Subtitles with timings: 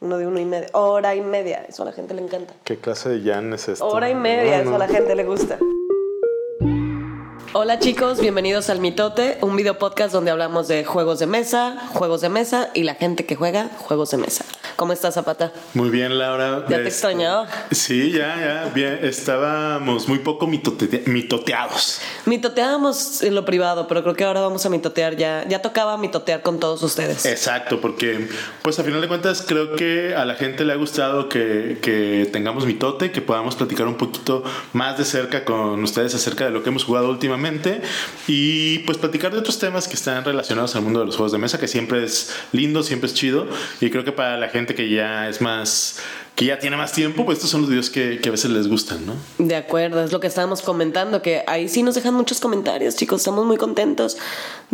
[0.00, 0.68] Uno de uno y media.
[0.74, 1.64] Hora y media.
[1.68, 2.54] Eso a la gente le encanta.
[2.62, 3.84] ¿Qué clase de Jan es esto?
[3.84, 4.58] Hora y media.
[4.58, 5.58] No, Eso a la gente le gusta.
[7.54, 12.20] Hola chicos, bienvenidos al Mitote, un video podcast donde hablamos de juegos de mesa, juegos
[12.20, 14.44] de mesa y la gente que juega juegos de mesa.
[14.78, 15.52] ¿Cómo estás, Zapata?
[15.74, 16.60] Muy bien, Laura.
[16.60, 17.48] Ya te Este, extrañaba.
[17.72, 18.70] Sí, ya, ya.
[18.72, 21.98] Bien, estábamos muy poco mitote- mitoteados.
[22.26, 25.44] Mitoteábamos en lo privado, pero creo que ahora vamos a mitotear ya.
[25.48, 27.26] Ya tocaba mitotear con todos ustedes.
[27.26, 28.28] Exacto, porque
[28.62, 32.28] pues a final de cuentas creo que a la gente le ha gustado que, que
[32.32, 36.62] tengamos mitote, que podamos platicar un poquito más de cerca con ustedes acerca de lo
[36.62, 37.82] que hemos jugado últimamente
[38.28, 41.38] y pues platicar de otros temas que están relacionados al mundo de los juegos de
[41.38, 43.48] mesa, que siempre es lindo, siempre es chido
[43.80, 45.98] y creo que para la gente que ya es más,
[46.34, 48.68] que ya tiene más tiempo, pues estos son los videos que, que a veces les
[48.68, 49.14] gustan, ¿no?
[49.38, 53.22] De acuerdo, es lo que estábamos comentando, que ahí sí nos dejan muchos comentarios, chicos.
[53.22, 54.16] Estamos muy contentos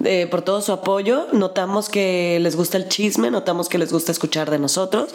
[0.04, 1.26] eh, por todo su apoyo.
[1.32, 5.10] Notamos que les gusta el chisme, notamos que les gusta escuchar de nosotros.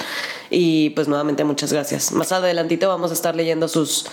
[0.49, 2.11] Y pues nuevamente muchas gracias.
[2.11, 4.05] Más adelantito vamos a estar leyendo sus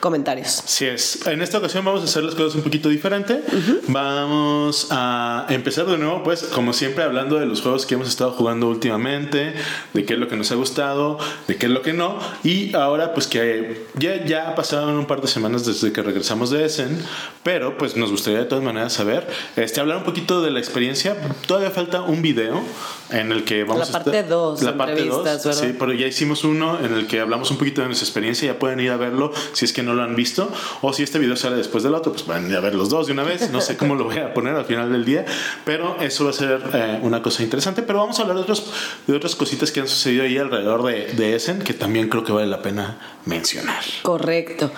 [0.00, 0.60] comentarios.
[0.60, 1.26] Así es.
[1.26, 3.42] En esta ocasión vamos a hacer las cosas un poquito diferente.
[3.88, 8.30] Vamos a empezar de nuevo, pues, como siempre, hablando de los juegos que hemos estado
[8.32, 9.54] jugando últimamente,
[9.94, 11.18] de qué es lo que nos ha gustado,
[11.48, 12.18] de qué es lo que no.
[12.44, 16.64] Y ahora, pues, que ya, ya pasaron un par de semanas desde que regresamos de
[16.64, 17.02] Essen,
[17.42, 21.16] pero pues nos gustaría de todas maneras saber, este, hablar un poquito de la experiencia.
[21.46, 22.62] Todavía falta un video
[23.10, 25.62] en el que vamos La a parte estar- dos, La parte entrevistas, 2, ¿verdad?
[25.72, 28.52] sí, pero ya hicimos uno en el que hablamos un poquito de nuestra experiencia.
[28.52, 30.50] Ya pueden ir a verlo si es que no lo han visto.
[30.82, 33.12] O si este video sale después del otro, pues ir a ver los dos de
[33.12, 33.50] una vez.
[33.50, 35.24] No sé cómo lo voy a poner al final del día.
[35.64, 37.82] Pero eso va a ser eh, una cosa interesante.
[37.82, 38.70] Pero vamos a hablar de, otros,
[39.06, 42.32] de otras cositas que han sucedido ahí alrededor de, de Essen que también creo que
[42.32, 43.82] vale la pena mencionar.
[44.02, 44.70] Correcto.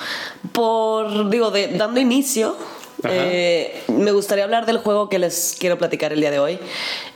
[0.53, 2.57] Por, digo, de, dando inicio.
[3.09, 6.59] Eh, me gustaría hablar del juego que les quiero platicar el día de hoy.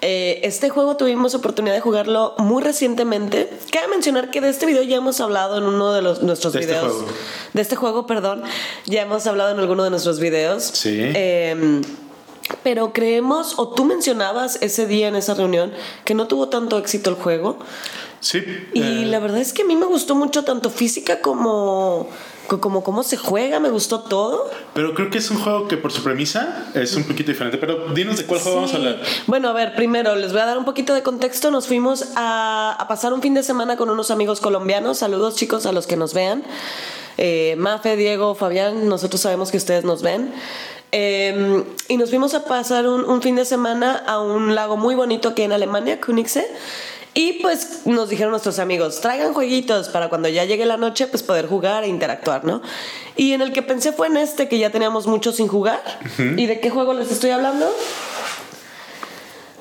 [0.01, 3.51] Eh, este juego tuvimos oportunidad de jugarlo muy recientemente.
[3.71, 6.61] Cabe mencionar que de este video ya hemos hablado en uno de los, nuestros De
[6.61, 6.93] este videos.
[6.93, 7.09] juego.
[7.53, 8.43] De este juego, perdón.
[8.87, 10.63] Ya hemos hablado en alguno de nuestros videos.
[10.63, 10.99] Sí.
[11.01, 11.81] Eh,
[12.63, 15.73] pero creemos, o tú mencionabas ese día en esa reunión,
[16.05, 17.59] que no tuvo tanto éxito el juego.
[18.21, 18.43] Sí.
[18.75, 22.11] Y eh, la verdad es que a mí me gustó mucho tanto física como co-
[22.47, 24.51] como cómo se juega, me gustó todo.
[24.75, 27.59] pero creo que es un juego que por su premisa es un poquito diferente.
[27.59, 28.83] Pero dinos de cuál juego vamos a Sí.
[28.83, 29.01] hablar.
[29.27, 31.51] Bueno, a ver, primero les voy a dar un poquito de contexto.
[31.51, 34.99] Nos fuimos a, a pasar un fin de semana con unos amigos colombianos.
[34.99, 36.43] Saludos chicos a los que nos vean.
[37.17, 40.33] Eh, Mafe, Diego, Fabián, nosotros sabemos que ustedes nos ven.
[40.93, 44.95] Eh, y nos fuimos a pasar un, un fin de semana a un lago muy
[44.95, 46.47] bonito aquí en Alemania, Königse.
[47.15, 51.23] Y pues nos dijeron nuestros amigos, traigan jueguitos para cuando ya llegue la noche, pues
[51.23, 52.61] poder jugar e interactuar, ¿no?
[53.17, 55.81] Y en el que pensé fue en este, que ya teníamos mucho sin jugar.
[56.19, 57.73] ¿Y de qué juego les estoy hablando?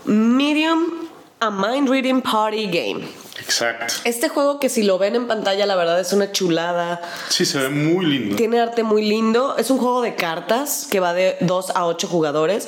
[0.06, 1.08] Medium,
[1.40, 3.08] a mind reading party game.
[3.40, 3.94] Exacto.
[4.04, 7.02] Este juego que si lo ven en pantalla, la verdad es una chulada.
[7.30, 8.36] Sí, se ve muy lindo.
[8.36, 9.58] Tiene arte muy lindo.
[9.58, 12.68] Es un juego de cartas que va de 2 a 8 jugadores.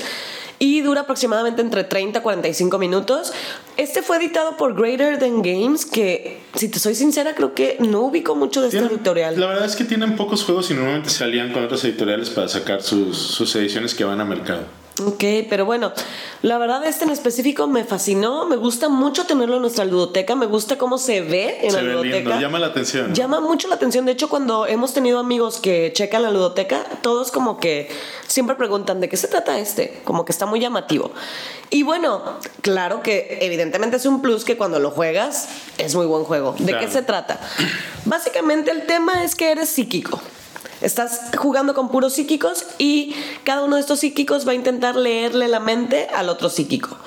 [0.59, 3.33] Y dura aproximadamente entre 30 a 45 minutos.
[3.77, 8.01] Este fue editado por Greater Than Games, que si te soy sincera, creo que no
[8.01, 9.39] ubico mucho de este Tienen- editorial.
[9.39, 12.47] La verdad es que tienen pocos juegos y normalmente se alían con otras editoriales para
[12.47, 14.63] sacar sus, sus ediciones que van a mercado.
[15.03, 15.91] Ok, pero bueno,
[16.41, 20.45] la verdad este en específico me fascinó, me gusta mucho tenerlo en nuestra ludoteca, me
[20.45, 22.17] gusta cómo se ve en se la ve ludoteca.
[22.29, 23.13] lindo, llama la atención.
[23.13, 27.31] Llama mucho la atención, de hecho cuando hemos tenido amigos que checan la ludoteca, todos
[27.31, 27.89] como que
[28.25, 31.11] siempre preguntan de qué se trata este, como que está muy llamativo.
[31.71, 32.21] Y bueno,
[32.61, 36.55] claro que evidentemente es un plus que cuando lo juegas es muy buen juego.
[36.57, 36.85] ¿De Claro.
[36.85, 37.41] qué se trata?
[38.05, 40.21] Básicamente el tema es que eres psíquico.
[40.81, 45.47] Estás jugando con puros psíquicos y cada uno de estos psíquicos va a intentar leerle
[45.47, 46.97] la mente al otro psíquico.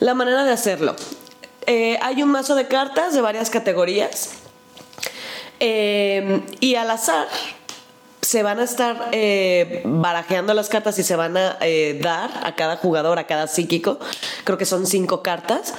[0.00, 0.94] La manera de hacerlo.
[1.66, 4.30] eh, hay un mazo de cartas de varias categorías
[5.60, 7.28] eh, y al azar
[8.22, 12.54] se van a estar eh, barajeando las cartas y se van a eh, dar a
[12.54, 13.98] cada jugador, a cada psíquico.
[14.44, 15.74] Creo que son cinco cartas.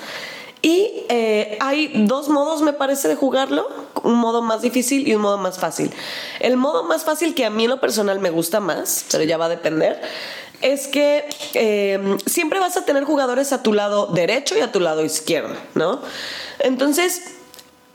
[0.61, 3.67] Y eh, hay dos modos, me parece, de jugarlo.
[4.03, 5.91] Un modo más difícil y un modo más fácil.
[6.39, 9.37] El modo más fácil, que a mí en lo personal me gusta más, pero ya
[9.37, 10.01] va a depender,
[10.61, 14.81] es que eh, siempre vas a tener jugadores a tu lado derecho y a tu
[14.81, 16.01] lado izquierdo, ¿no?
[16.59, 17.35] Entonces,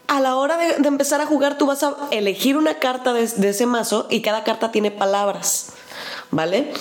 [0.06, 3.26] a la hora de, de empezar a jugar, tú vas a elegir una carta de,
[3.26, 5.72] de ese mazo y cada carta tiene palabras,
[6.30, 6.72] ¿vale?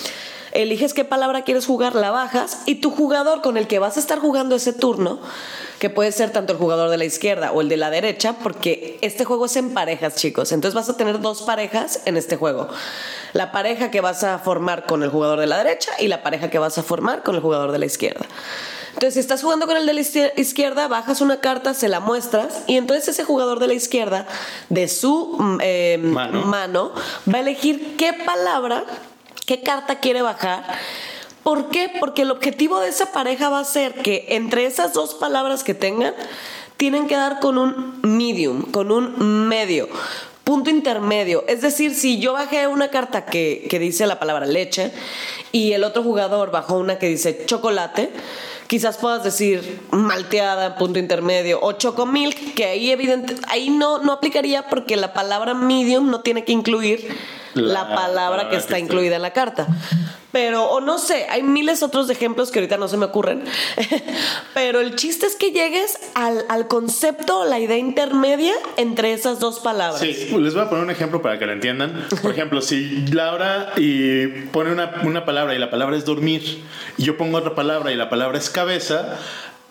[0.54, 4.00] Eliges qué palabra quieres jugar, la bajas y tu jugador con el que vas a
[4.00, 5.18] estar jugando ese turno,
[5.80, 8.98] que puede ser tanto el jugador de la izquierda o el de la derecha, porque
[9.02, 10.52] este juego es en parejas, chicos.
[10.52, 12.68] Entonces vas a tener dos parejas en este juego.
[13.32, 16.50] La pareja que vas a formar con el jugador de la derecha y la pareja
[16.50, 18.24] que vas a formar con el jugador de la izquierda.
[18.94, 20.00] Entonces, si estás jugando con el de la
[20.36, 24.24] izquierda, bajas una carta, se la muestras, y entonces ese jugador de la izquierda,
[24.68, 26.92] de su mm, eh, mano,
[27.28, 28.84] va a elegir qué palabra,
[29.46, 30.64] qué carta quiere bajar.
[31.42, 31.90] ¿Por qué?
[32.00, 35.74] Porque el objetivo de esa pareja va a ser que entre esas dos palabras que
[35.74, 36.14] tengan,
[36.76, 39.88] tienen que dar con un medium, con un medio
[40.44, 41.44] punto intermedio.
[41.48, 44.92] Es decir, si yo bajé una carta que, que, dice la palabra leche
[45.52, 48.10] y el otro jugador bajó una que dice chocolate,
[48.66, 54.68] quizás puedas decir malteada, punto intermedio, o chocomilk, que ahí evidente, ahí no, no aplicaría
[54.68, 57.08] porque la palabra medium no tiene que incluir
[57.54, 59.66] la, palabra, que está incluida en la carta.
[60.34, 63.44] Pero, o no sé, hay miles otros ejemplos que ahorita no se me ocurren.
[64.54, 69.60] Pero el chiste es que llegues al, al concepto, la idea intermedia entre esas dos
[69.60, 70.00] palabras.
[70.00, 72.04] Sí, les voy a poner un ejemplo para que lo entiendan.
[72.20, 76.64] Por ejemplo, si Laura y pone una, una palabra y la palabra es dormir,
[76.96, 79.16] y yo pongo otra palabra y la palabra es cabeza,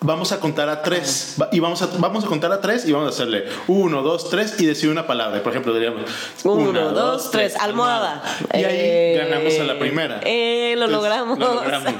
[0.03, 1.35] vamos a contar a tres.
[1.51, 4.59] Y vamos a, vamos a contar a tres y vamos a hacerle uno, dos, tres
[4.59, 5.41] y decir una palabra.
[5.41, 6.03] Por ejemplo, diríamos
[6.43, 8.21] uno, dos, tres, almohada.
[8.53, 10.19] Y ahí eh, ganamos a la primera.
[10.23, 11.39] Eh, lo logramos.
[11.39, 11.93] Lo logramos.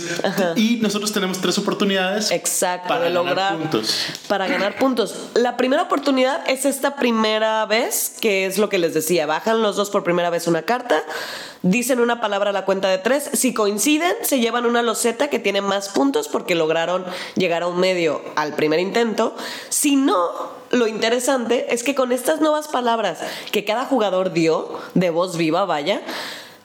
[0.56, 4.06] y nosotros tenemos tres oportunidades Exacto, para lograr, ganar puntos.
[4.28, 5.14] Para ganar puntos.
[5.34, 9.26] La primera oportunidad es esta primera vez, que es lo que les decía.
[9.26, 11.02] Bajan los dos por primera vez una carta
[11.62, 13.28] dicen una palabra a la cuenta de tres.
[13.32, 17.04] Si coinciden, se llevan una loseta que tiene más puntos porque lograron
[17.40, 19.34] llegar a un medio al primer intento.
[19.68, 20.30] Si no,
[20.70, 23.18] lo interesante es que con estas nuevas palabras
[23.50, 26.02] que cada jugador dio, de voz viva, vaya,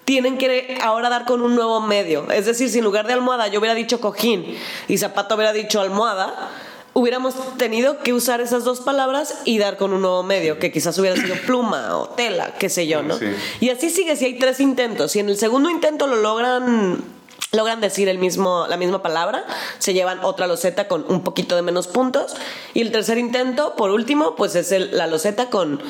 [0.03, 2.29] tienen que ahora dar con un nuevo medio.
[2.29, 4.55] Es decir, si en lugar de almohada yo hubiera dicho cojín
[4.87, 6.51] y zapato hubiera dicho almohada,
[6.93, 10.97] hubiéramos tenido que usar esas dos palabras y dar con un nuevo medio, que quizás
[10.99, 13.17] hubiera sido pluma o tela, qué sé yo, ¿no?
[13.59, 15.11] Y así sigue si hay tres intentos.
[15.11, 17.14] Si en el segundo intento lo logran
[17.55, 19.45] logran decir el mismo, la misma palabra,
[19.79, 22.35] se llevan otra loseta con un poquito de menos puntos.
[22.73, 25.81] Y el tercer intento, por último, pues es la loseta con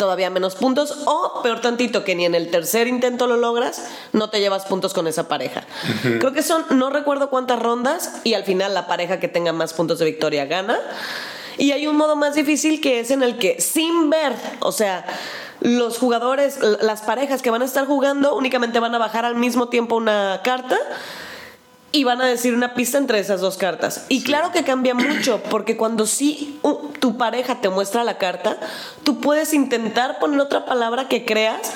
[0.00, 4.30] todavía menos puntos o peor tantito que ni en el tercer intento lo logras, no
[4.30, 5.64] te llevas puntos con esa pareja.
[6.02, 9.74] Creo que son, no recuerdo cuántas rondas y al final la pareja que tenga más
[9.74, 10.80] puntos de victoria gana.
[11.58, 15.04] Y hay un modo más difícil que es en el que sin ver, o sea,
[15.60, 19.68] los jugadores, las parejas que van a estar jugando únicamente van a bajar al mismo
[19.68, 20.78] tiempo una carta
[21.92, 24.06] y van a decir una pista entre esas dos cartas.
[24.08, 26.60] Y claro que cambia mucho, porque cuando sí
[27.00, 28.58] tu pareja te muestra la carta,
[29.02, 31.72] tú puedes intentar poner otra palabra que creas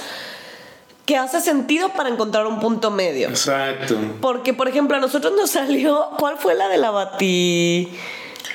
[1.04, 3.28] que hace sentido para encontrar un punto medio.
[3.28, 3.96] Exacto.
[4.20, 7.90] Porque, por ejemplo, a nosotros nos salió, ¿cuál fue la de la bati?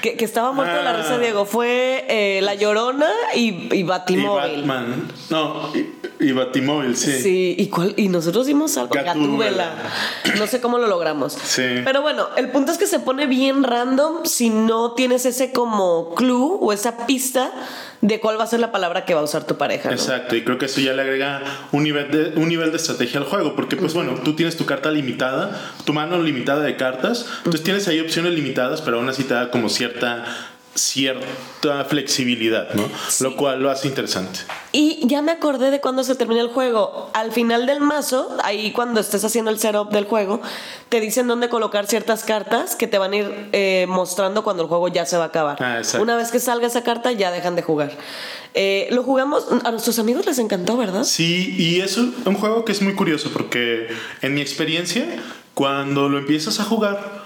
[0.02, 1.20] Que, estaba muerto de la risa ah.
[1.20, 1.46] Diego.
[1.46, 4.52] Fue eh, La Llorona y, y Batimóvil.
[4.52, 5.12] Y Batman.
[5.30, 5.72] No,
[6.20, 7.12] y, Batimóvil, sí.
[7.22, 8.94] Sí, y, cuál, y nosotros hicimos algo.
[8.94, 9.72] Gatúbela.
[10.38, 11.34] No sé cómo lo logramos.
[11.34, 11.82] Sí.
[11.84, 16.14] Pero bueno, el punto es que se pone bien random si no tienes ese como
[16.16, 17.52] clue o esa pista
[18.02, 19.92] de cuál va a ser la palabra que va a usar tu pareja.
[19.92, 21.42] Exacto, y creo que eso ya le agrega
[21.72, 24.66] un nivel de, un nivel de estrategia al juego, porque pues bueno, tú tienes tu
[24.66, 29.24] carta limitada, tu mano limitada de cartas, entonces tienes ahí opciones limitadas, pero aún así
[29.24, 30.24] te da como cierta
[30.76, 32.84] cierta flexibilidad, ¿no?
[33.22, 34.40] Lo cual lo hace interesante.
[34.72, 37.10] Y ya me acordé de cuando se termina el juego.
[37.14, 40.42] Al final del mazo, ahí cuando estés haciendo el setup del juego,
[40.90, 44.70] te dicen dónde colocar ciertas cartas que te van a ir eh, mostrando cuando el
[44.70, 45.58] juego ya se va a acabar.
[45.62, 47.92] Ah, Una vez que salga esa carta, ya dejan de jugar.
[48.54, 51.04] Eh, lo jugamos, a nuestros amigos les encantó, ¿verdad?
[51.04, 53.88] Sí, y es un juego que es muy curioso porque
[54.22, 55.06] en mi experiencia,
[55.54, 57.19] cuando lo empiezas a jugar,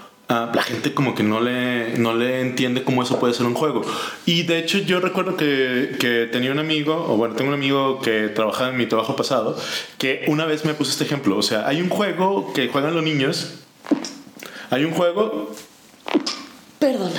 [0.54, 3.82] la gente como que no le, no le entiende cómo eso puede ser un juego.
[4.26, 8.00] Y de hecho yo recuerdo que, que, tenía un amigo, o bueno, tengo un amigo
[8.00, 9.56] que trabajaba en mi trabajo pasado,
[9.98, 11.36] que una vez me puso este ejemplo.
[11.36, 13.54] O sea, hay un juego que juegan los niños.
[14.70, 15.52] Hay un juego...
[16.78, 17.12] Perdón.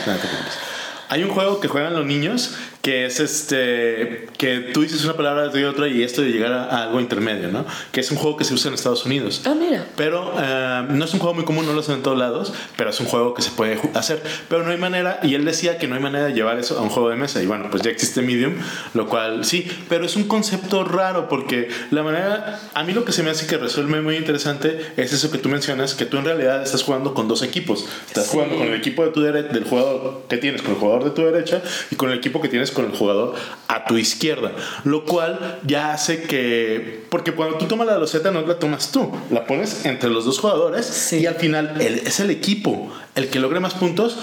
[1.09, 2.55] Hay un juego que juegan los niños
[2.85, 6.83] que es este que tú dices una palabra de otra y esto de llegar a,
[6.83, 7.65] algo intermedio, ¿no?
[7.91, 9.41] Que es un juego que se usa en Estados Unidos.
[9.43, 9.87] Ah, mira.
[9.95, 12.91] Pero eh, no es un juego muy común, no lo hacen en todos lados, pero
[12.91, 14.21] es un juego que se puede hacer.
[14.49, 16.83] Pero no hay manera, y él decía que no hay manera de llevar eso a
[16.83, 17.41] un juego de mesa.
[17.41, 18.53] Y bueno, pues ya existe Medium,
[18.93, 23.13] lo cual sí, pero es un concepto raro porque la manera, a mí lo que
[23.13, 26.25] se me hace que resuelve muy interesante es eso que tú mencionas, que tú en
[26.25, 27.87] realidad estás jugando con dos equipos.
[28.05, 31.09] Estás jugando con el equipo de tu del jugador que tienes, con el jugador de
[31.09, 33.33] tu derecha y con el equipo que tienes con el jugador
[33.67, 34.51] a tu izquierda,
[34.83, 39.11] lo cual ya hace que, porque cuando tú tomas la loseta no la tomas tú,
[39.31, 43.59] la pones entre los dos jugadores y al final es el equipo el que logre
[43.59, 44.17] más puntos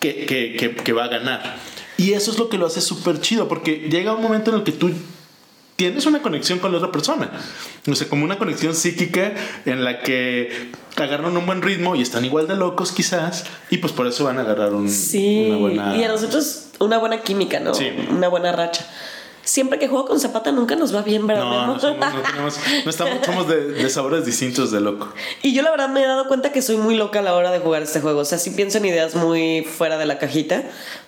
[0.00, 1.56] que, que, que, va a ganar.
[1.98, 4.62] Y eso es lo que lo hace súper chido, porque llega un momento en el
[4.62, 4.90] que tú
[5.76, 7.30] tienes una conexión con la otra persona.
[7.88, 12.24] O sea, como una conexión psíquica en la que agarran un buen ritmo y están
[12.24, 15.96] igual de locos quizás y pues por eso van a agarrar un, Sí, una buena...
[15.96, 17.74] y a nosotros una buena química, ¿no?
[17.74, 17.90] Sí.
[18.10, 18.86] Una buena racha.
[19.44, 21.44] Siempre que juego con Zapata nunca nos va bien, ¿verdad?
[21.44, 25.12] No, no, somos, no tenemos, no estamos, somos de, de sabores distintos de loco.
[25.40, 27.52] Y yo la verdad me he dado cuenta que soy muy loca a la hora
[27.52, 28.20] de jugar este juego.
[28.20, 30.64] O sea, sí pienso en ideas muy fuera de la cajita.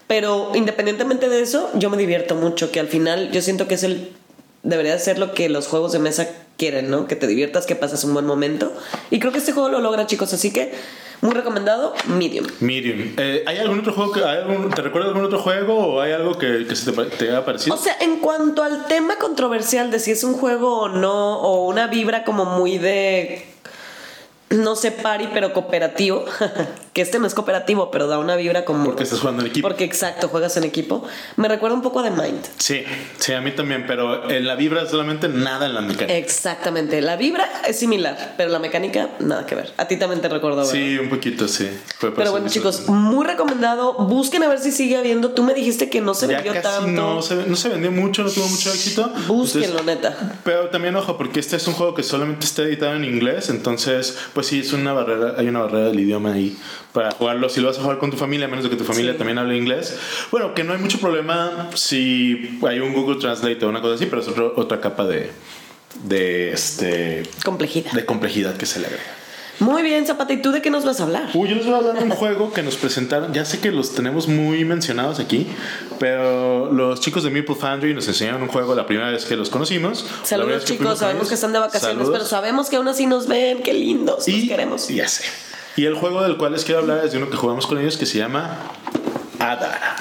[0.07, 2.71] Pero independientemente de eso, yo me divierto mucho.
[2.71, 4.13] Que al final yo siento que es el.
[4.63, 7.07] Debería de ser lo que los juegos de mesa quieren, ¿no?
[7.07, 8.73] Que te diviertas, que pases un buen momento.
[9.11, 10.33] Y creo que este juego lo logra, chicos.
[10.33, 10.73] Así que,
[11.21, 12.47] muy recomendado, Medium.
[12.61, 13.15] Medium.
[13.19, 14.25] Eh, ¿Hay algún otro juego que...
[14.25, 17.29] hay algún- ¿Te recuerdas algún otro juego o hay algo que, que se te, te
[17.29, 17.75] haya parecido?
[17.77, 21.67] O sea, en cuanto al tema controversial de si es un juego o no, o
[21.69, 23.45] una vibra como muy de.
[24.51, 26.25] No sé, pari, pero cooperativo.
[26.99, 28.87] que este no es cooperativo, pero da una vibra como.
[28.87, 29.69] Porque estás jugando en equipo.
[29.69, 31.07] Porque exacto, juegas en equipo.
[31.37, 32.45] Me recuerda un poco a The Mind.
[32.57, 32.83] Sí,
[33.21, 36.13] sí, a mí también, pero en la vibra solamente nada en la mecánica.
[36.17, 37.01] Exactamente.
[37.01, 39.73] La vibra es similar, pero la mecánica, nada que ver.
[39.77, 40.73] A ti también te recuerdo, ¿verdad?
[40.73, 41.71] Sí, un poquito, sí.
[41.99, 43.95] Fue Pero bueno, chicos, muy recomendado.
[43.95, 45.31] Busquen a ver si sigue habiendo.
[45.31, 46.91] Tú me dijiste que no se ya vendió casi tanto.
[46.91, 49.09] no se, no se vendió mucho, no tuvo mucho éxito.
[49.29, 50.41] Búsquenlo, Entonces, neta.
[50.43, 54.19] Pero también ojo, porque este es un juego que solamente está editado en inglés, entonces
[54.33, 56.57] pues sí es una barrera, hay una barrera del idioma ahí
[56.93, 57.49] para jugarlo.
[57.49, 59.19] Si lo vas a jugar con tu familia, a menos de que tu familia Sí.
[59.19, 59.97] también hable inglés,
[60.31, 64.07] bueno, que no hay mucho problema si hay un Google Translate o una cosa así,
[64.07, 65.31] pero es otro- otra capa de
[66.05, 67.91] de este Complejidad.
[67.93, 69.03] de complejidad que se le agrega.
[69.59, 70.33] Muy bien, Zapata.
[70.33, 71.31] ¿Y tú de qué nos vas a hablar?
[71.35, 73.35] Uy, yo les voy a hablar de un juego que nos presentaron.
[73.35, 75.49] Ya sé que los tenemos muy mencionados aquí,
[75.99, 79.51] pero los chicos de Meeple Foundry nos enseñaron un juego la primera vez que los
[79.51, 80.07] conocimos.
[80.23, 80.87] Saludos, que chicos.
[80.87, 82.13] con Sabemos que están de vacaciones, Saludos.
[82.13, 83.63] pero sabemos que aún así nos ven.
[83.63, 84.19] Qué lindos.
[84.19, 84.87] Los y queremos.
[84.89, 85.25] ya sé.
[85.79, 87.97] Y el juego del cual les quiero hablar es de uno que jugamos con ellos
[87.97, 88.59] que se llama
[89.39, 89.95] Adara.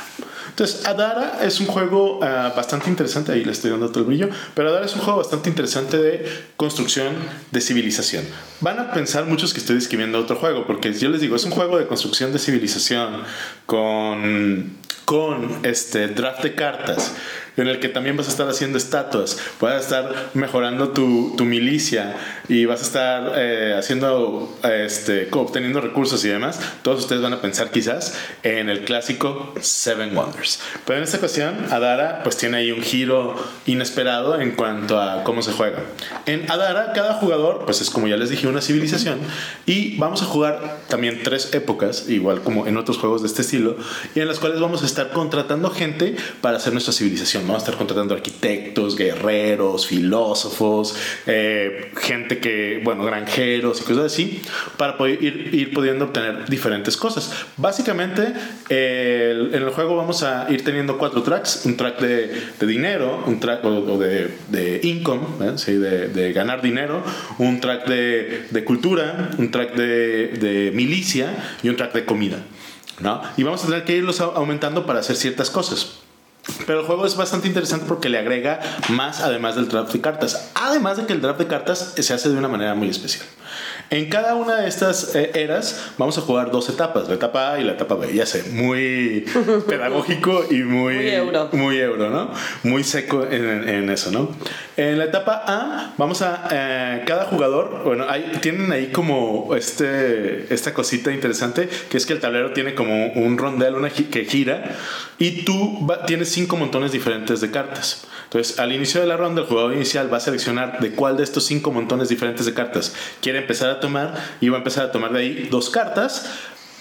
[0.49, 4.27] Entonces, Adara es un juego ah, bastante interesante, ahí le estoy dando todo el brillo,
[4.55, 7.13] pero Adara es un juego bastante interesante de construcción
[7.51, 8.25] de civilización.
[8.59, 11.51] Van a pensar muchos que estoy describiendo otro juego, porque yo les digo, es un
[11.51, 13.21] juego de construcción de civilización
[13.67, 17.13] con, con este draft de cartas,
[17.57, 22.15] en el que también vas a estar haciendo estatuas, vas a estar mejorando tu, milicia
[22.49, 26.59] y vas a estar eh, haciendo, este, obteniendo recursos y demás.
[26.81, 30.59] Todos ustedes van a pensar quizás en el clásico Seven Wonders.
[30.85, 33.35] Pero en esta ocasión, Adara pues tiene ahí un giro
[33.65, 35.79] inesperado en cuanto a cómo se juega.
[36.25, 39.19] En Adara, cada jugador, pues es como ya les dije, una civilización
[39.65, 43.77] y vamos a jugar también tres épocas, igual como en otros juegos de este estilo,
[44.15, 47.46] y en las cuales vamos a estar contratando gente para hacer nuestra civilización.
[47.53, 54.41] A estar contratando arquitectos, guerreros, filósofos, eh, gente que, bueno, granjeros y cosas así,
[54.77, 57.31] para poder ir, ir pudiendo obtener diferentes cosas.
[57.57, 58.33] Básicamente,
[58.69, 63.23] eh, en el juego vamos a ir teniendo cuatro tracks: un track de, de dinero,
[63.25, 65.53] un track o, o de, de income, ¿eh?
[65.57, 67.03] Sí, de, de ganar dinero,
[67.39, 72.37] un track de, de cultura, un track de, milicia y un track de comida.
[72.99, 73.21] ¿no?
[73.37, 75.99] Y vamos a tener que irlos au- aumentando para hacer ciertas cosas.
[76.65, 80.51] Pero el juego es bastante interesante porque le agrega más además del draft de cartas.
[80.55, 83.25] Además de que el draft de cartas se hace de una manera muy especial.
[83.89, 87.59] En cada una de estas eh, eras vamos a jugar dos etapas, la etapa A
[87.59, 88.13] y la etapa B.
[88.13, 89.25] Ya sé, muy
[89.67, 91.49] pedagógico y muy, Muy euro.
[91.53, 92.31] muy euro, ¿no?
[92.63, 94.29] Muy seco en, en eso, ¿no?
[94.75, 100.53] En la etapa A vamos a eh, cada jugador, bueno, hay, tienen ahí como este,
[100.53, 104.25] esta cosita interesante que es que el tablero tiene como un rondel una gi- que
[104.25, 104.75] gira
[105.17, 108.05] y tú va- tienes cinco montones diferentes de cartas.
[108.25, 111.23] Entonces, al inicio de la ronda, el jugador inicial va a seleccionar de cuál de
[111.23, 114.91] estos cinco montones diferentes de cartas quiere empezar a tomar y va a empezar a
[114.91, 116.29] tomar de ahí dos cartas.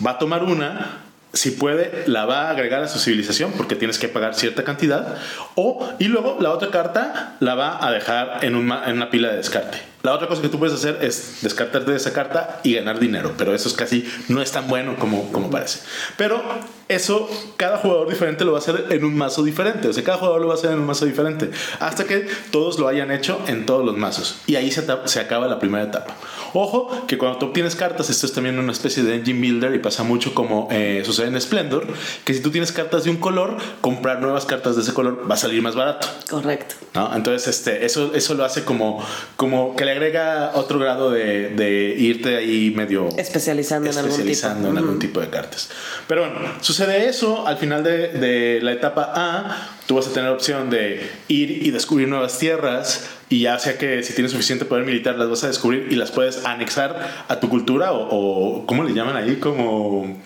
[0.05, 0.99] Va a tomar una,
[1.33, 5.17] si puede, la va a agregar a su civilización porque tienes que pagar cierta cantidad.
[5.55, 9.37] O, y luego la otra carta la va a dejar en, en una pila de
[9.37, 9.96] descarte.
[10.03, 13.33] La otra cosa que tú puedes hacer es descartarte de esa carta y ganar dinero,
[13.37, 15.81] pero eso es casi no es tan bueno como, como parece.
[16.17, 16.43] Pero
[16.88, 20.19] eso cada jugador diferente lo va a hacer en un mazo diferente, o sea, cada
[20.19, 21.50] jugador lo va a hacer en un mazo diferente,
[21.81, 24.37] hasta que todos lo hayan hecho en todos los mazos.
[24.47, 26.15] Y ahí se, se acaba la primera etapa.
[26.53, 29.79] Ojo, que cuando tú obtienes cartas, esto es también una especie de engine builder y
[29.79, 31.87] pasa mucho como eh, sucede en Splendor,
[32.25, 35.35] que si tú tienes cartas de un color, comprar nuevas cartas de ese color va
[35.35, 36.07] a salir más barato.
[36.31, 36.76] Correcto.
[36.95, 37.15] ¿no?
[37.15, 39.05] Entonces, este, eso, eso lo hace como,
[39.37, 44.99] como que le agrega otro grado de, de irte ahí medio Especializando en algún en
[44.99, 45.71] tipo de cartas.
[46.09, 49.71] Pero bueno, sucede eso al final de, de la etapa A.
[49.87, 53.09] Tú vas a tener opción de ir y descubrir nuevas tierras.
[53.31, 56.11] Y ya sea que si tienes suficiente poder militar, las vas a descubrir y las
[56.11, 59.37] puedes anexar a tu cultura o, o ¿cómo le llaman ahí?
[59.37, 60.21] Como.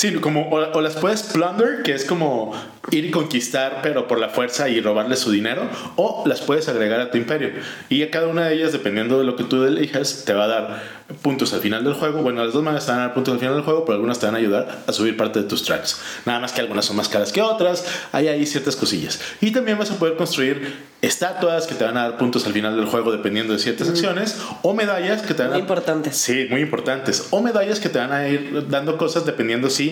[0.00, 2.54] Sí, como, o, o las puedes plunder, que es como
[2.90, 7.00] ir y conquistar, pero por la fuerza y robarle su dinero, o las puedes agregar
[7.00, 7.50] a tu imperio.
[7.90, 10.48] Y a cada una de ellas, dependiendo de lo que tú elijas, te va a
[10.48, 10.82] dar
[11.20, 12.22] puntos al final del juego.
[12.22, 14.18] Bueno, las dos maneras te van a dar puntos al final del juego, pero algunas
[14.18, 16.00] te van a ayudar a subir parte de tus tracks.
[16.24, 19.20] Nada más que algunas son más caras que otras, hay ahí ciertas cosillas.
[19.42, 22.76] Y también vas a poder construir estatuas que te van a dar puntos al final
[22.76, 25.54] del juego dependiendo de ciertas acciones, o medallas que te van a...
[25.54, 26.16] Muy importantes.
[26.16, 27.26] Sí, muy importantes.
[27.30, 29.89] O medallas que te van a ir dando cosas dependiendo si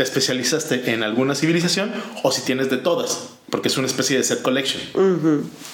[0.00, 4.24] te especializaste en alguna civilización o si tienes de todas, porque es una especie de
[4.24, 4.80] set collection,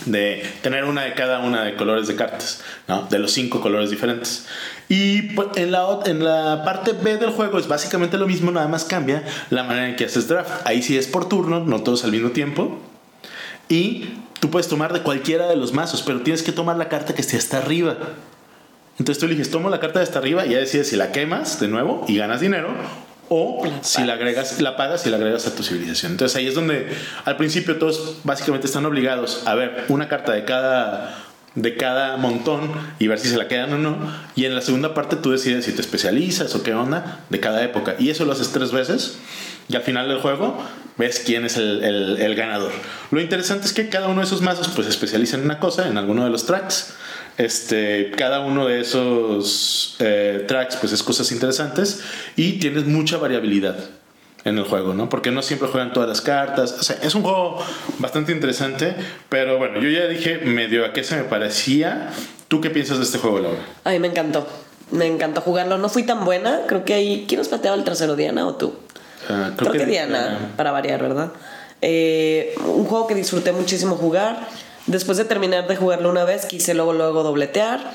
[0.07, 3.07] de tener una de cada una de colores de cartas, ¿no?
[3.09, 4.47] de los cinco colores diferentes.
[4.89, 8.67] Y pues, en la, en la parte B del juego es básicamente lo mismo, nada
[8.67, 10.51] más cambia la manera en que haces draft.
[10.65, 12.81] Ahí sí es por turno, no todos al mismo tiempo.
[13.69, 14.07] Y
[14.41, 17.21] tú puedes tomar de cualquiera de los mazos, pero tienes que tomar la carta que
[17.21, 17.97] esté hasta arriba.
[18.99, 21.61] Entonces tú eliges, tomo la carta de hasta arriba y ya decides si la quemas
[21.61, 22.75] de nuevo y ganas dinero
[23.29, 26.13] o si la agregas, la pagas y la agregas a tu civilización.
[26.13, 26.89] Entonces ahí es donde
[27.25, 31.23] al principio todos básicamente están obligados a ver una carta de cada
[31.57, 33.97] de cada montón y ver si se la quedan o no.
[34.37, 37.65] Y en la segunda parte tú decides si te especializas o qué onda de cada
[37.65, 37.97] época.
[37.99, 39.19] Y eso lo haces tres veces.
[39.69, 40.63] Y al final del juego
[40.99, 42.73] ves quién es el, el ganador.
[43.11, 45.89] Lo interesante es que cada uno de esos mazos pues se especializa en una cosa,
[45.89, 46.95] en alguno de los tracks.
[47.39, 52.03] Este, cada uno de esos eh, tracks pues es cosas interesantes
[52.35, 53.77] y tienes mucha variabilidad
[54.47, 55.09] en el juego, ¿no?
[55.09, 56.77] Porque no siempre juegan todas las cartas.
[56.79, 57.59] O sea, es un juego
[57.99, 58.95] bastante interesante,
[59.29, 62.11] pero bueno, yo ya dije medio a qué se me parecía.
[62.49, 63.59] ¿Tú qué piensas de este juego, Laura?
[63.85, 64.47] A mí me encantó.
[64.93, 65.79] Me encantó jugarlo.
[65.79, 66.61] No fui tan buena.
[66.69, 67.25] Creo que ahí.
[67.27, 68.73] ¿Quién nos pateaba el trasero, Diana o tú?
[69.29, 71.33] Ah, creo, que, Diana, para variar, ¿verdad?
[71.83, 74.47] Eh, un juego que disfruté muchísimo jugar.
[74.87, 77.93] Después de terminar de jugarlo una vez, quise luego, luego dobletear.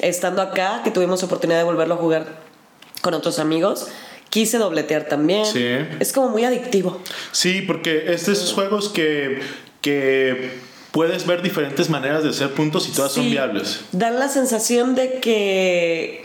[0.00, 2.26] Estando acá, que tuvimos oportunidad de volverlo a jugar
[3.02, 3.88] con otros amigos,
[4.30, 5.44] quise dobletear también.
[5.44, 5.66] Sí.
[6.00, 7.00] Es como muy adictivo.
[7.32, 9.40] Sí, porque es de esos juegos que,
[9.80, 10.58] que
[10.90, 13.80] puedes ver diferentes maneras de hacer puntos y todas son viables.
[13.92, 16.24] Dan la sensación de que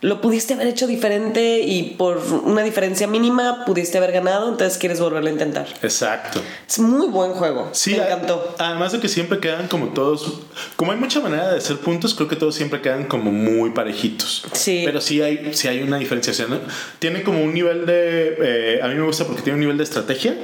[0.00, 5.00] lo pudiste haber hecho diferente y por una diferencia mínima pudiste haber ganado, entonces quieres
[5.00, 5.66] volverlo a intentar.
[5.82, 6.40] Exacto.
[6.68, 7.68] Es muy buen juego.
[7.72, 8.54] Sí, me encantó.
[8.58, 10.40] Además de que siempre quedan como todos.
[10.76, 14.44] Como hay mucha manera de hacer puntos, creo que todos siempre quedan como muy parejitos.
[14.52, 14.82] Sí.
[14.84, 16.50] Pero sí hay, sí hay una diferenciación.
[16.50, 16.60] ¿no?
[17.00, 18.36] Tiene como un nivel de.
[18.40, 20.36] eh, a mí me gusta porque tiene un nivel de estrategia,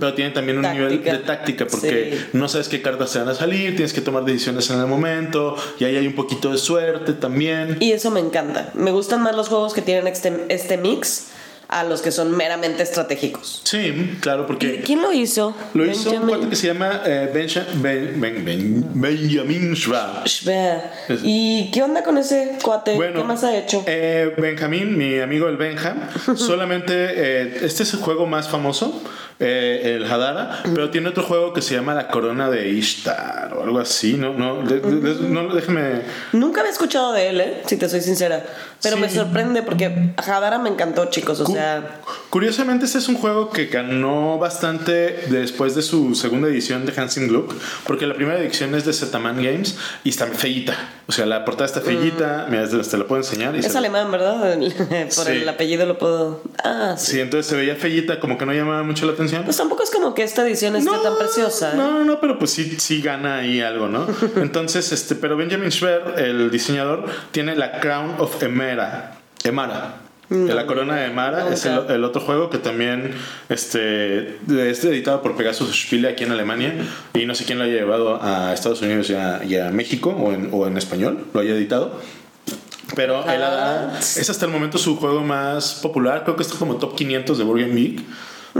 [0.00, 2.26] pero tiene también un nivel de táctica porque Sí.
[2.32, 5.56] no sabes qué cartas te van a salir, tienes que tomar decisiones en el momento,
[5.78, 7.76] y ahí hay un poquito de suerte también.
[7.80, 8.72] Y eso me encanta.
[8.78, 11.26] Me gustan más los juegos que tienen este, este mix
[11.70, 13.60] a los que son meramente estratégicos.
[13.64, 14.80] Sí, claro, porque.
[14.80, 15.54] ¿Quién lo hizo?
[15.74, 20.24] Lo hizo un Benjamin cuate que se llama eh, Benja- Ben- Ben- Ben- Benjamin Schwab.
[21.22, 22.94] ¿Y qué onda con ese cuate?
[22.94, 23.82] Bueno, ¿Qué más ha hecho?
[23.86, 29.02] eh, Benjamín, mi amigo el Benja, solamente eh, este es el juego más famoso,
[29.40, 33.62] eh, el Hadara, pero tiene otro juego que se llama La Corona de Ishtar o
[33.62, 36.02] algo así, no, no, de- de- de- no déjeme.
[36.32, 37.62] Nunca había escuchado de él, ¿eh?
[37.66, 38.44] si te soy sincera.
[38.82, 39.02] Pero Sí.
[39.02, 41.40] me sorprende porque Hadara me encantó, chicos.
[41.40, 44.92] O Cu- sea, Curiosamente, este es un juego que ganó bastante
[45.30, 47.54] después de su segunda edición de Hansing Gluck,
[47.86, 50.76] porque la primera edición es de Zetaman Games y está feíta.
[51.08, 53.56] O sea, la portada está feíta, mira, te la puedo enseñar.
[53.56, 54.56] Y es se- alemán, ¿verdad?
[55.16, 55.32] Por Sí.
[55.32, 56.42] el apellido lo puedo.
[56.62, 57.12] Ah, sí.
[57.12, 59.27] Sí, entonces se veía feíta, como que no llamaba mucho la atención.
[59.44, 61.72] Pues tampoco es como que esta edición esté tan preciosa.
[61.72, 61.76] ¿eh?
[61.76, 64.06] No, no, no, pero pues sí, sí gana ahí algo, ¿no?
[64.36, 69.18] Entonces, este, pero Benjamin Schwer, el diseñador, tiene la Crown of Emera.
[69.44, 69.96] Emara.
[70.30, 73.14] No, la corona de Emara es el, otro juego que también
[73.48, 76.74] este, es editado por Pegasus Spiele aquí en Alemania
[77.14, 80.10] y no sé quién lo haya llevado a Estados Unidos y a, y a México
[80.10, 81.98] o en, o en español, lo haya editado.
[82.94, 83.98] Pero Ah.
[84.00, 87.44] es hasta el momento su juego más popular, creo que está como top 500 de
[87.44, 88.00] Game Geek,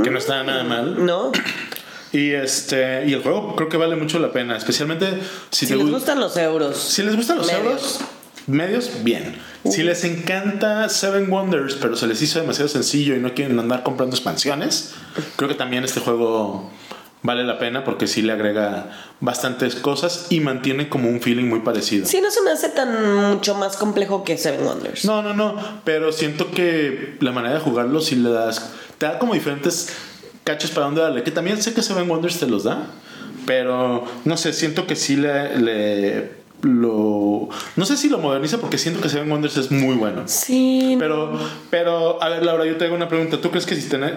[0.02, 1.04] que no está nada mal.
[1.04, 1.32] ¿No?
[2.12, 5.06] Y este y el juego creo que vale mucho la pena, especialmente
[5.50, 6.76] si, Si te les gu- gustan los euros.
[6.76, 7.64] si les gustan los medios.
[7.64, 7.98] euros
[8.46, 9.36] medios, bien.
[9.68, 13.82] Si les encanta Seven Wonders, pero se les hizo demasiado sencillo y no quieren andar
[13.82, 14.94] comprando expansiones,
[15.36, 16.70] creo que también este juego
[17.20, 21.60] vale la pena porque sí le agrega bastantes cosas y mantiene como un feeling muy
[21.60, 22.06] parecido.
[22.06, 25.04] Sí, no se me hace tan mucho más complejo que Seven Wonders.
[25.04, 29.18] No, no, no, pero siento que la manera de jugarlo sí le das, te da
[29.18, 29.88] como diferentes
[30.44, 32.86] cachos para dónde darle, que también sé que Seven Wonders te los da,
[33.46, 38.78] pero no sé, siento que sí le, le- lo, no sé si lo moderniza porque
[38.78, 40.22] siento que Seven Wonders es muy bueno.
[40.26, 40.96] Sí.
[40.98, 41.38] Pero,
[41.70, 43.40] pero, a ver, Laura, yo te hago una pregunta.
[43.40, 44.16] ¿Tú crees que si tener,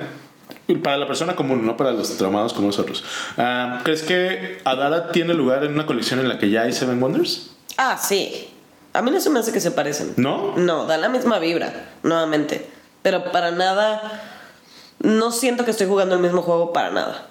[0.81, 3.03] para la persona común, no para los traumados como nosotros,
[3.37, 7.01] ah, ¿crees que Adara tiene lugar en una colección en la que ya hay Seven
[7.01, 7.51] Wonders?
[7.77, 8.47] Ah, sí.
[8.93, 10.13] A mí no se me hace que se parecen.
[10.17, 10.53] ¿No?
[10.57, 12.67] No, da la misma vibra, nuevamente.
[13.03, 14.29] Pero para nada.
[15.03, 17.27] No siento que estoy jugando el mismo juego para nada.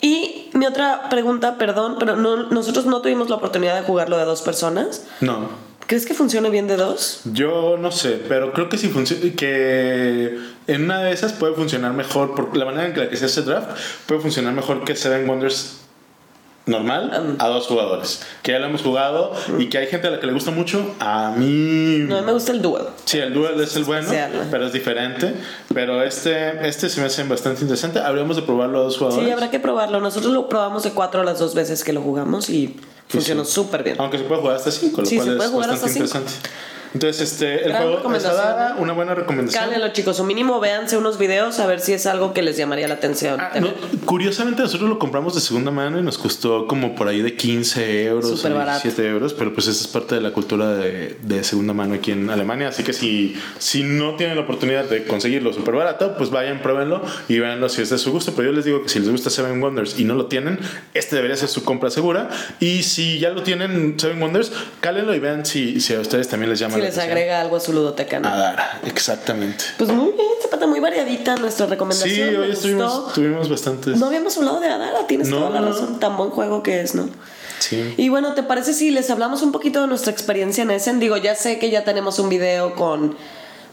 [0.00, 4.24] Y mi otra pregunta, perdón, pero no, nosotros no tuvimos la oportunidad de jugarlo de
[4.24, 5.06] dos personas.
[5.20, 5.48] No.
[5.86, 7.20] ¿Crees que funcione bien de dos?
[7.24, 9.34] Yo no sé, pero creo que funciona.
[9.36, 12.34] Que en una de esas puede funcionar mejor.
[12.34, 13.70] Por la manera en que se hace draft
[14.06, 15.83] puede funcionar mejor que Seven Wonders
[16.66, 18.22] normal a dos jugadores.
[18.42, 20.94] Que ya lo hemos jugado y que hay gente a la que le gusta mucho.
[21.00, 22.04] A mí.
[22.08, 22.84] No, me gusta el duel.
[23.04, 24.08] Sí, el duel es el bueno,
[24.50, 25.34] pero es diferente.
[25.72, 27.98] Pero este, este se me hace bastante interesante.
[28.00, 29.24] Habríamos de probarlo a dos jugadores.
[29.26, 30.00] Sí, habrá que probarlo.
[30.00, 32.76] Nosotros lo probamos de cuatro a las dos veces que lo jugamos y
[33.08, 33.52] funcionó sí.
[33.52, 33.96] súper bien.
[33.98, 36.06] Aunque se puede jugar hasta 5, lo Sí, cual se puede es jugar bastante hasta
[36.06, 36.18] cinco.
[36.18, 36.48] interesante.
[36.94, 39.64] Entonces, este, el Gran juego está dada, una buena recomendación.
[39.64, 42.86] Cálenlo, chicos, o mínimo véanse unos videos a ver si es algo que les llamaría
[42.86, 43.40] la atención.
[43.40, 43.68] Ah, no,
[44.04, 48.04] curiosamente nosotros lo compramos de segunda mano y nos costó como por ahí de 15
[48.04, 48.80] euros Súper o barato.
[48.82, 52.12] 17 euros, pero pues esa es parte de la cultura de, de segunda mano aquí
[52.12, 56.30] en Alemania, así que si, si no tienen la oportunidad de conseguirlo súper barato, pues
[56.30, 59.00] vayan, pruébenlo y véanlo si es de su gusto, pero yo les digo que si
[59.00, 60.60] les gusta Seven Wonders y no lo tienen,
[60.94, 62.28] este debería ser su compra segura
[62.60, 66.50] y si ya lo tienen Seven Wonders, cálenlo y vean si, si a ustedes también
[66.50, 68.28] les llama la les agrega algo a su ludoteca, ¿no?
[68.28, 69.64] A dar, exactamente.
[69.78, 72.30] Pues muy bien, Zapata, muy variadita nuestra recomendación.
[72.30, 73.96] Sí, hoy estuvimos, tuvimos bastantes.
[73.98, 75.98] No habíamos hablado de Adara, tienes No, toda la razón.
[76.00, 77.08] Tan buen juego que es, ¿no?
[77.58, 77.94] Sí.
[77.96, 81.00] Y bueno, ¿te parece si les hablamos un poquito de nuestra experiencia en Essen?
[81.00, 83.16] Digo, ya sé que ya tenemos un video con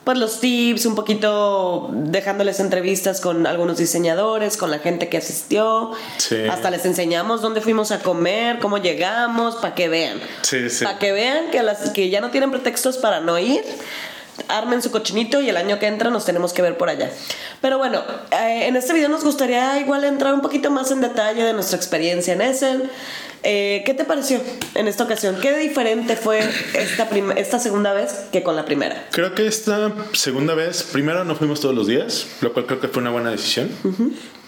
[0.04, 5.92] pues los tips, un poquito dejándoles entrevistas con algunos diseñadores, con la gente que asistió.
[6.18, 6.38] Sí.
[6.50, 10.20] Hasta les enseñamos dónde fuimos a comer, cómo llegamos, para que vean.
[10.42, 10.84] Sí, sí.
[10.84, 13.64] Para que vean que, las, que ya no tienen pretextos para no ir.
[14.48, 17.12] Armen su cochinito y el año que entra nos tenemos que ver por allá.
[17.62, 21.44] Pero bueno, eh, en este video nos gustaría igual entrar un poquito más en detalle
[21.44, 22.90] de nuestra experiencia en Essen.
[23.44, 24.40] Eh, ¿Qué te pareció
[24.76, 25.38] en esta ocasión?
[25.42, 29.08] ¿Qué diferente fue esta, esta segunda vez que con la primera?
[29.12, 32.88] Creo que esta segunda vez, primero no fuimos todos los días, lo cual creo que
[32.88, 33.70] fue una buena decisión,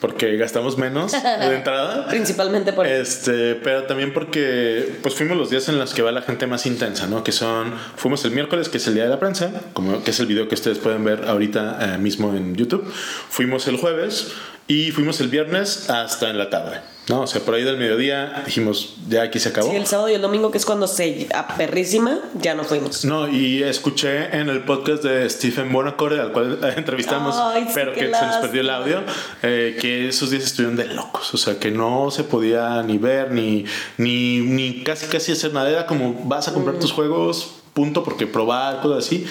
[0.03, 2.07] porque gastamos menos de entrada.
[2.09, 6.21] Principalmente por Este, pero también porque pues fuimos los días en los que va la
[6.21, 7.23] gente más intensa, ¿no?
[7.23, 10.19] Que son, fuimos el miércoles, que es el día de la prensa, como que es
[10.19, 12.83] el video que ustedes pueden ver ahorita eh, mismo en YouTube.
[13.29, 14.33] Fuimos el jueves
[14.67, 17.21] y fuimos el viernes hasta en la tarde, ¿no?
[17.21, 19.69] O sea, por ahí del mediodía dijimos, ya aquí se acabó.
[19.69, 23.03] Sí, el sábado y el domingo, que es cuando se a perrísima, ya no fuimos.
[23.05, 27.93] No, y escuché en el podcast de Stephen Bonacore, al cual entrevistamos, Ay, sí, pero
[27.93, 29.03] que se nos perdió el audio,
[29.41, 33.31] eh, que esos días estuvieron de locos, o sea, que no se podía ni ver,
[33.31, 33.65] ni,
[33.97, 36.53] ni, ni casi casi hacer nada, era como vas a Mm.
[36.53, 39.25] comprar tus juegos, punto, porque probar, cosas así,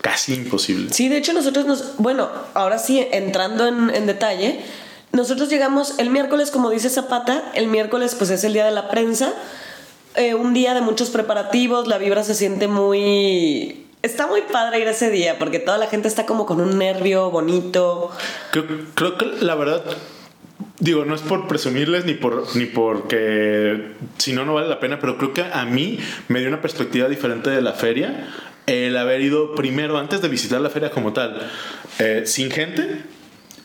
[0.00, 0.92] casi imposible.
[0.92, 1.96] Sí, de hecho nosotros nos...
[1.98, 4.60] Bueno, ahora sí, entrando en, en detalle,
[5.12, 8.88] nosotros llegamos el miércoles, como dice Zapata, el miércoles pues es el día de la
[8.88, 9.32] prensa,
[10.14, 13.84] eh, un día de muchos preparativos, la vibra se siente muy...
[14.02, 17.30] Está muy padre ir ese día porque toda la gente está como con un nervio
[17.30, 18.12] bonito.
[18.52, 19.82] Creo, creo que la verdad,
[20.78, 25.00] digo, no es por presumirles ni por ni porque si no no vale la pena,
[25.00, 28.28] pero creo que a mí me dio una perspectiva diferente de la feria
[28.68, 31.40] el haber ido primero antes de visitar la feria como tal,
[31.98, 33.02] eh, sin gente.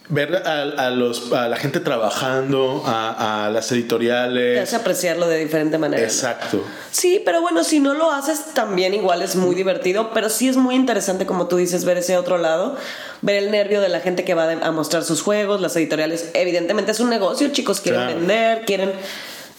[0.09, 4.61] Ver a, a los, a la gente trabajando, a, a las Te editoriales.
[4.61, 6.03] hace apreciarlo de diferente manera.
[6.03, 6.61] Exacto.
[6.91, 10.57] Sí, pero bueno, si no lo haces también igual es muy divertido, pero sí es
[10.57, 12.75] muy interesante como tú dices ver ese otro lado,
[13.21, 16.91] ver el nervio de la gente que va a mostrar sus juegos, las editoriales, evidentemente
[16.91, 18.17] es un negocio, chicos quieren Claro.
[18.19, 18.91] vender, quieren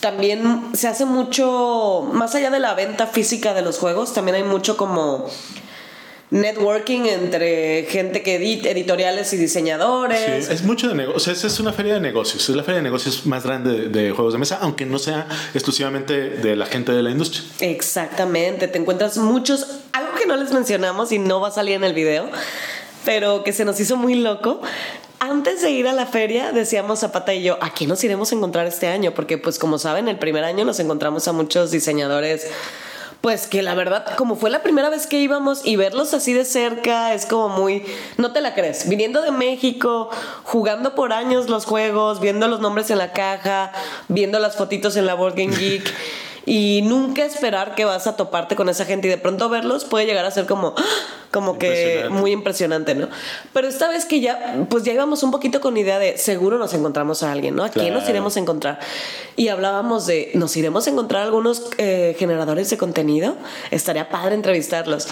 [0.00, 4.42] también se hace mucho más allá de la venta física de los juegos, también hay
[4.42, 5.26] mucho como
[6.30, 10.46] networking entre gente que edita editoriales y diseñadores.
[10.46, 11.44] Sí, es mucho de negocios.
[11.44, 12.48] Es una feria de negocios.
[12.48, 15.28] Es la feria de negocios más grande de, de juegos de mesa, aunque no sea
[15.54, 17.42] exclusivamente de la gente de la industria.
[17.60, 21.84] Exactamente, te encuentras muchos, algo que no les mencionamos y no va a salir en
[21.84, 22.28] el video,
[23.04, 24.60] pero que se nos hizo muy loco.
[25.20, 28.34] Antes de ir a la feria, decíamos Zapata y yo, ¿a quién nos iremos a
[28.34, 29.14] encontrar este año?
[29.14, 32.46] Porque pues como saben, el primer año nos encontramos a muchos diseñadores,
[33.24, 36.44] pues que la verdad, como fue la primera vez que íbamos y verlos así de
[36.44, 37.82] cerca, es como muy,
[38.18, 40.10] no te la crees, viniendo de México,
[40.42, 43.72] jugando por años los juegos, viendo los nombres en la caja,
[44.08, 45.90] viendo las fotitos en la Board Game Geek.
[46.46, 50.06] Y nunca esperar que vas a toparte con esa gente y de pronto verlos puede
[50.06, 50.84] llegar a ser como, ¡ah!
[51.34, 53.08] como que muy impresionante, ¿no?
[53.52, 56.74] Pero esta vez que ya, pues ya íbamos un poquito con idea de seguro nos
[56.74, 57.64] encontramos a alguien, ¿no?
[57.64, 58.78] ¿A quién nos iremos a encontrar?
[59.34, 63.36] Y hablábamos de, ¿nos iremos a encontrar algunos eh, generadores de contenido?
[63.72, 65.08] Estaría padre entrevistarlos.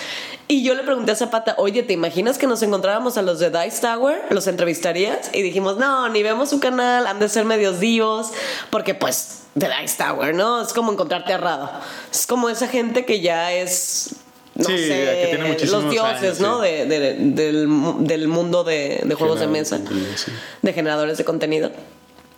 [0.46, 3.50] Y yo le pregunté a Zapata, oye, ¿te imaginas que nos encontráramos a los de
[3.50, 4.22] Dice Tower?
[4.30, 5.30] ¿Los entrevistarías?
[5.32, 8.30] Y dijimos, no, ni vemos su canal, han de ser medios divos,
[8.70, 10.62] porque pues de Dice Tower, ¿no?
[10.62, 11.70] Es como encontrarte a Rado.
[12.10, 14.14] Es como esa gente que ya es
[14.54, 16.62] no Sí, sé, que tiene los dioses, años, ¿no?
[16.62, 16.68] sí.
[16.68, 17.68] De- de- del,
[18.06, 20.32] del mundo de, de juegos de Generador de mesa, sí.
[20.60, 21.72] de generadores de contenido.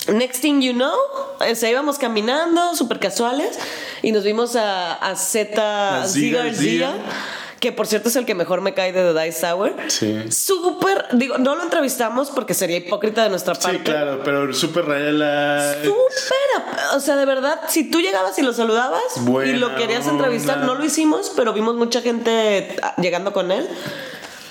[0.06, 0.92] Next thing you know,
[1.40, 3.58] eh, se íbamos caminando, súper casuales,
[4.02, 6.06] y nos vimos a, a Z A
[7.64, 9.74] Que por cierto es el que mejor me cae de The Dice Tower.
[9.86, 10.30] Sí.
[10.30, 13.78] Súper, digo, no lo entrevistamos porque sería hipócrita de nuestra parte.
[13.78, 15.74] Sí, claro, pero súper rayala.
[15.82, 19.00] Súper, o sea, de verdad, si tú llegabas y lo saludabas
[19.46, 20.66] y lo querías entrevistar, onda.
[20.66, 23.66] no lo hicimos, pero vimos mucha gente ah, llegando con él.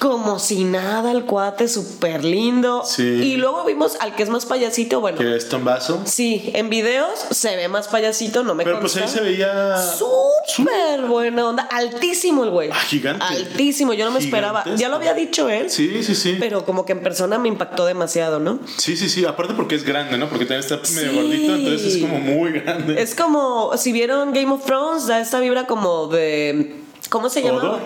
[0.03, 2.83] Como si nada, el cuate, súper lindo.
[2.85, 3.03] Sí.
[3.03, 5.17] Y luego vimos al que es más payasito, bueno.
[5.17, 6.01] Que es Tombazo.
[6.03, 9.77] Sí, en videos se ve más payasito, no me Pero pues ahí se veía.
[9.77, 12.69] Súper buena onda, altísimo el güey.
[12.69, 13.23] Ah, gigante.
[13.23, 14.65] Altísimo, yo no me esperaba.
[14.75, 15.69] Ya lo había dicho él.
[15.69, 16.35] Sí, sí, sí.
[16.37, 18.59] Pero como que en persona me impactó demasiado, ¿no?
[18.75, 19.23] Sí, sí, sí.
[19.23, 20.27] Aparte porque es grande, ¿no?
[20.27, 21.15] Porque también está medio Sí.
[21.15, 23.01] gordito, entonces es como muy grande.
[23.01, 26.82] Es como, si vieron Game of Thrones, da esta vibra como de.
[27.13, 27.79] ¿Cómo se llama?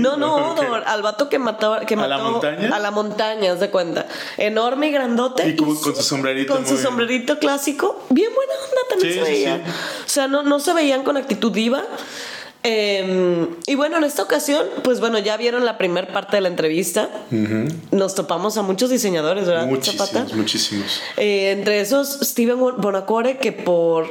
[0.00, 0.54] No, no.
[0.54, 0.82] Odor.
[0.88, 1.78] Al vato que mató.
[1.86, 2.74] Que ¿A la montaña?
[2.74, 4.08] A la montaña, haz de cuenta.
[4.38, 5.48] Enorme y grandote.
[5.48, 8.04] Y como con su sombrerito Con su sombrerito clásico.
[8.10, 9.56] Bien buena onda también Sí, se veía.
[9.64, 9.70] sí.
[10.04, 11.84] O sea, no, no se veían con actitud diva.
[12.64, 16.48] Eh, y bueno, en esta ocasión, pues bueno, ya vieron la primera parte de la
[16.48, 17.08] entrevista.
[17.92, 19.68] Nos topamos a muchos diseñadores, ¿verdad?
[19.80, 20.22] Zapata?
[20.22, 21.00] Muchísimos, muchísimos.
[21.18, 24.08] Eh, entre esos, Steven Bonacore, que por.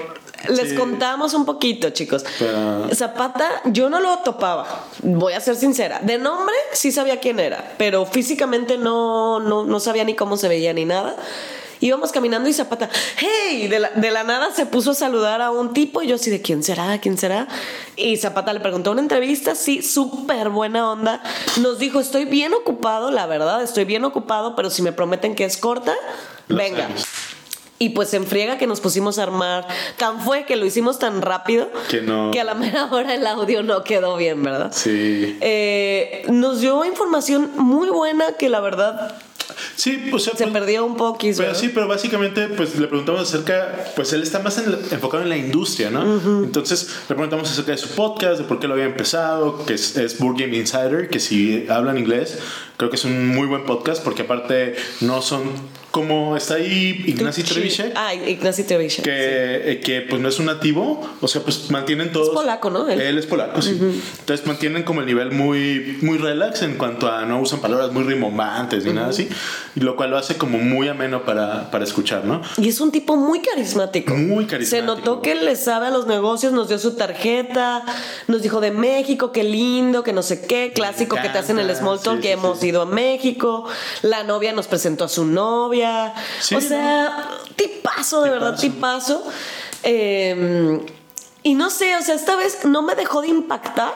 [0.50, 0.76] Les Sí.
[0.76, 2.26] contamos un poquito, chicos.
[2.40, 6.00] Pero- Zapata, yo no lo topaba, voy a ser sincera.
[6.02, 10.48] De nombre sí sabía quién era, pero físicamente no, no, no sabía ni cómo se
[10.48, 11.16] veía ni nada.
[11.82, 15.52] Íbamos caminando y Zapata, hey, de la, de la nada se puso a saludar a
[15.52, 17.48] un tipo y yo así de quién será, quién será.
[17.98, 21.22] Y Zapata le preguntó una entrevista, sí, súper buena onda.
[21.62, 25.44] Nos dijo, estoy bien ocupado, la verdad, estoy bien ocupado, pero si me prometen que
[25.44, 25.94] es corta,
[26.48, 26.88] venga.
[27.86, 29.68] Y pues en friega que nos pusimos a armar.
[29.98, 33.26] Tan fue que lo hicimos tan rápido Que no- que a la mera hora el
[33.28, 34.72] audio no quedó bien, ¿verdad?
[34.74, 35.38] Sí.
[35.42, 39.16] Eh, nos dio información muy buena que la verdad
[39.76, 41.38] Sí, sea, se pues- perdió un poquito.
[41.38, 45.22] Pero sí, pero básicamente pues le preguntamos acerca, pues él está más en la- enfocado
[45.24, 46.02] en la industria, ¿no?
[46.44, 49.96] Entonces le preguntamos acerca de su podcast, de por qué lo había empezado, que es,
[49.98, 52.40] es Board Game Insider, que si hablan inglés,
[52.78, 55.44] creo que es un muy buen podcast porque aparte no son
[55.96, 59.06] como está ahí Ignacy Trevishek, Ah, Ignacy Trevishek.
[59.06, 62.32] que, eh, que pues no es un nativo, o sea, pues mantienen todos...
[62.32, 62.90] polaco, ¿no?
[62.90, 63.00] Él.
[63.00, 63.80] Él, es polaco, sí.
[64.20, 68.04] Entonces mantienen como el nivel muy, muy relax en cuanto a no usan palabras muy
[68.04, 69.30] rimbombantes ni nada así,
[69.74, 72.42] y lo cual lo hace como muy ameno para, para escuchar, ¿no?
[72.58, 74.16] Y es un tipo muy carismático.
[74.16, 74.86] Muy Se carismático.
[74.98, 77.86] notó que le sabe a los negocios, nos dio su tarjeta,
[78.28, 81.74] nos dijo de México, qué lindo, que no sé qué, clásico que te hacen el
[81.74, 83.66] small talk, sí, que sí, hemos ido a México,
[84.02, 85.85] la novia nos presentó a su novia,
[86.40, 89.24] Sí, o sea, tipazo, de verdad, tipazo.
[89.84, 90.80] Eh,
[91.44, 93.94] y no sé, o sea, esta vez no me dejó de impactar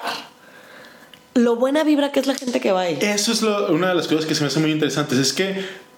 [1.35, 2.97] lo buena vibra que es la gente que va ahí.
[3.01, 5.17] Eso es lo- una de las cosas que se me hace muy interesantes.
[5.17, 5.49] Es que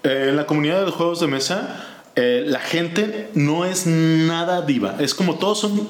[0.04, 4.62] eh, en la comunidad de los juegos de mesa, eh, la gente no es nada
[4.62, 4.96] diva.
[5.00, 5.90] Es como todos son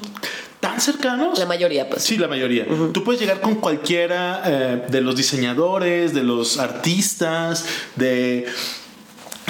[0.60, 1.38] tan cercanos.
[1.40, 2.04] La mayoría, pues.
[2.04, 2.66] Sí, la mayoría.
[2.94, 8.46] Tú puedes llegar con cualquiera eh, de los diseñadores, de los artistas, de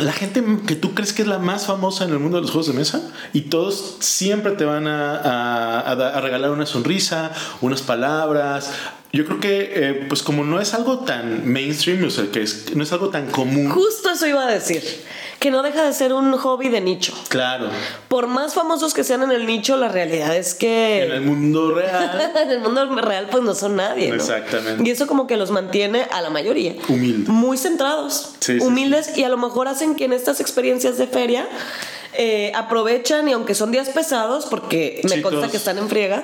[0.01, 2.51] la gente que tú crees que es la más famosa en el mundo de los
[2.51, 3.01] juegos de mesa
[3.33, 8.71] y todos siempre te van a, regalar una sonrisa, unas palabras.
[9.13, 12.75] Yo creo que, eh, pues como no es algo tan mainstream, o sea, que es-
[12.75, 13.69] no es algo tan común.
[13.69, 14.81] Justo eso iba a decir,
[15.41, 17.13] que no deja de ser un hobby de nicho.
[17.27, 17.67] Claro,
[18.07, 21.73] Por más famosos que sean en el nicho, la realidad es que en el mundo
[21.73, 24.09] real, en el mundo real pues no son nadie.
[24.09, 24.15] ¿no?
[24.15, 24.83] Exactamente.
[24.87, 26.75] Y eso como que los mantiene a la mayoría.
[26.87, 27.27] Humildes.
[27.27, 28.35] Muy centrados.
[28.39, 31.47] Sí, sí, humildes y a lo mejor hacen que en estas experiencias de feria
[32.13, 35.31] eh, aprovechan y aunque son días pesados, porque me Chicos.
[35.31, 36.23] consta que están en friega,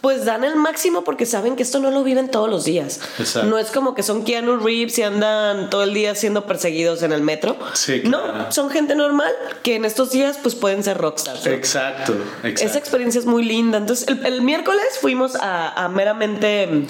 [0.00, 3.00] pues dan el máximo porque saben que esto no lo viven todos los días.
[3.18, 3.48] Exacto.
[3.48, 7.12] No es como que son Keanu Reeves y andan todo el día siendo perseguidos en
[7.12, 7.56] el metro.
[7.74, 8.32] Sí, claro.
[8.32, 11.46] No, son gente normal que en estos días pues pueden ser rockstars.
[11.46, 11.52] ¿no?
[11.52, 12.64] exacto, exacto.
[12.64, 13.78] Esa experiencia es muy linda.
[13.78, 16.86] Entonces, el, el miércoles fuimos a, a meramente mm,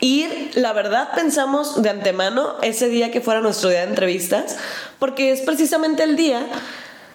[0.00, 0.50] ir.
[0.54, 4.56] La verdad, pensamos de antemano ese día que fuera nuestro día de entrevistas,
[4.98, 6.46] porque es precisamente el día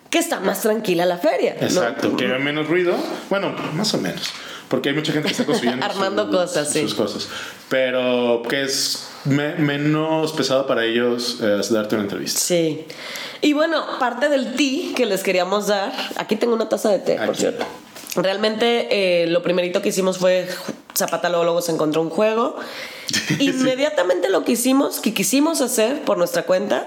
[0.10, 1.56] que está más tranquila la feria.
[1.60, 1.68] ¿no?
[1.68, 2.96] Exacto, que hay menos ruido.
[3.30, 4.30] Bueno, más o menos.
[4.68, 6.82] Porque hay mucha gente que está construyendo Armando sus- cosas, sí.
[6.82, 7.28] sus cosas.
[7.70, 12.40] Pero que es me- menos pesado para ellos eh, darte una entrevista.
[12.40, 12.86] Sí.
[13.42, 15.92] Y bueno, parte del té que les queríamos dar.
[16.18, 17.66] Aquí tengo una taza de té, por cierto.
[18.16, 18.88] Realmente
[19.24, 20.48] eh, lo primerito que hicimos fue
[20.98, 22.56] Zapata luego, luego se encontró un juego.
[23.40, 26.86] Inmediatamente lo que hicimos, que quisimos hacer por nuestra cuenta,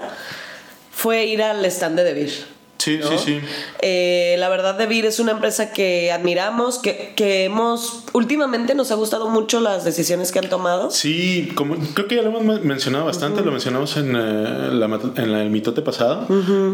[0.91, 2.45] fue ir al stand de Debir.
[2.83, 3.07] Sí, ¿no?
[3.07, 3.39] sí, sí.
[3.81, 8.03] Eh, la verdad, Devir es una empresa que admiramos, que, que hemos.
[8.13, 10.91] Últimamente nos ha gustado mucho las decisiones que han tomado.
[10.91, 14.85] Sí, como, creo que ya lo hemos men- mencionado bastante, lo mencionamos en, eh, la,
[15.15, 16.27] en la- el mitote pasado,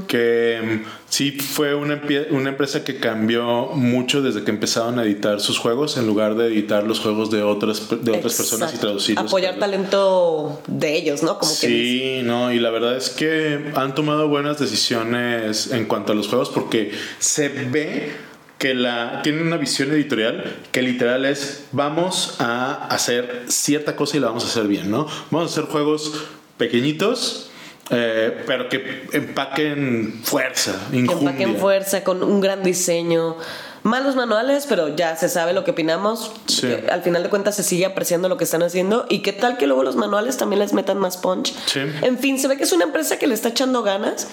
[0.07, 5.39] que mm, sí fue una, una empresa que cambió mucho desde que empezaron a editar
[5.41, 9.25] sus juegos en lugar de editar los juegos de otras, de otras personas y traducirlos.
[9.25, 11.37] Apoyar talento de ellos, ¿no?
[11.39, 15.98] Como que Sí, no, y la verdad es que han tomado buenas decisiones en cuanto
[16.07, 18.11] a los juegos porque se ve
[18.59, 24.19] que la tienen una visión editorial que literal es vamos a hacer cierta cosa y
[24.19, 25.07] la vamos a hacer bien, ¿no?
[25.31, 26.11] Vamos a hacer juegos
[26.57, 27.49] pequeñitos,
[27.89, 31.29] eh, pero que empaquen fuerza, que injundia.
[31.29, 33.37] empaquen fuerza, con un gran diseño.
[33.81, 36.33] Malos manuales, pero ya se sabe lo que opinamos.
[36.47, 36.67] Sí.
[36.67, 39.05] Que al final de cuentas se sigue apreciando lo que están haciendo.
[39.09, 41.53] Y qué tal que luego los manuales también les metan más punch.
[41.65, 41.79] Sí.
[42.01, 44.27] En fin, se ve que es una empresa que le está echando ganas.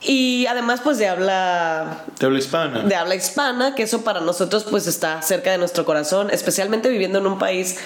[0.00, 2.80] Y además, pues de habla De habla hispana.
[2.82, 7.18] de habla hispana, que eso para nosotros pues está cerca de nuestro corazón, especialmente viviendo
[7.18, 7.78] en un país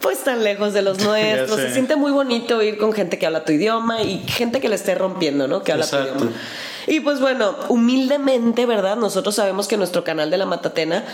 [0.00, 1.58] pues tan lejos de los nuestros.
[1.58, 4.74] Se siente muy bonito ir con gente que habla tu idioma y gente que le
[4.74, 5.62] esté rompiendo, ¿no?
[5.62, 6.30] Que habla tu idioma.
[6.88, 8.96] Y pues bueno, humildemente, ¿verdad?
[8.96, 11.04] Nosotros sabemos que nuestro canal de la Matatena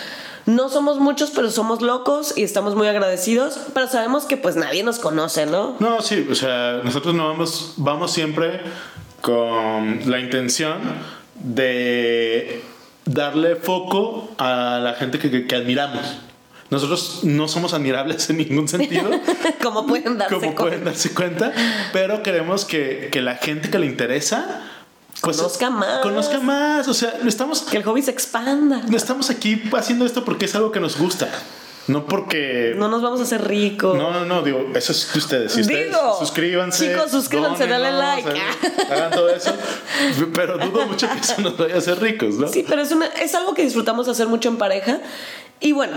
[0.45, 4.83] no somos muchos, pero somos locos y estamos muy agradecidos, pero sabemos que pues nadie
[4.83, 5.77] nos conoce, ¿no?
[5.79, 8.61] No, sí, o sea, nosotros no vamos, vamos siempre
[9.23, 10.79] con la intención
[11.43, 12.63] de
[13.05, 16.03] darle foco a la gente que, que- que admiramos.
[16.71, 19.11] Nosotros no somos admirables en ningún sentido,
[19.63, 20.63] Como pueden darse como cuenta.
[20.63, 21.53] pueden darse cuenta,
[21.93, 24.61] pero queremos que, que la gente que le interesa
[25.21, 25.99] pues, Conozca más.
[26.01, 28.81] Conozca más, o sea, estamos, Que el hobby se expanda.
[28.89, 31.29] no estamos aquí haciendo esto porque es algo que nos gusta,
[31.89, 32.75] no porque...
[32.77, 33.97] No nos vamos a hacer ricos.
[33.97, 35.53] No, no, no, digo, eso es de ustedes.
[35.53, 36.89] Si ustedes Digo, suscríbanse.
[36.93, 38.29] chicos, suscríbanse, dale like.
[38.31, 39.53] hagan- Hagan todo eso.
[40.35, 42.49] Pero dudo mucho que eso nos vaya a hacer ricos, ¿no?
[42.49, 45.01] Sí, pero es, una, es algo que disfrutamos hacer mucho en pareja.
[45.61, 45.97] Y bueno,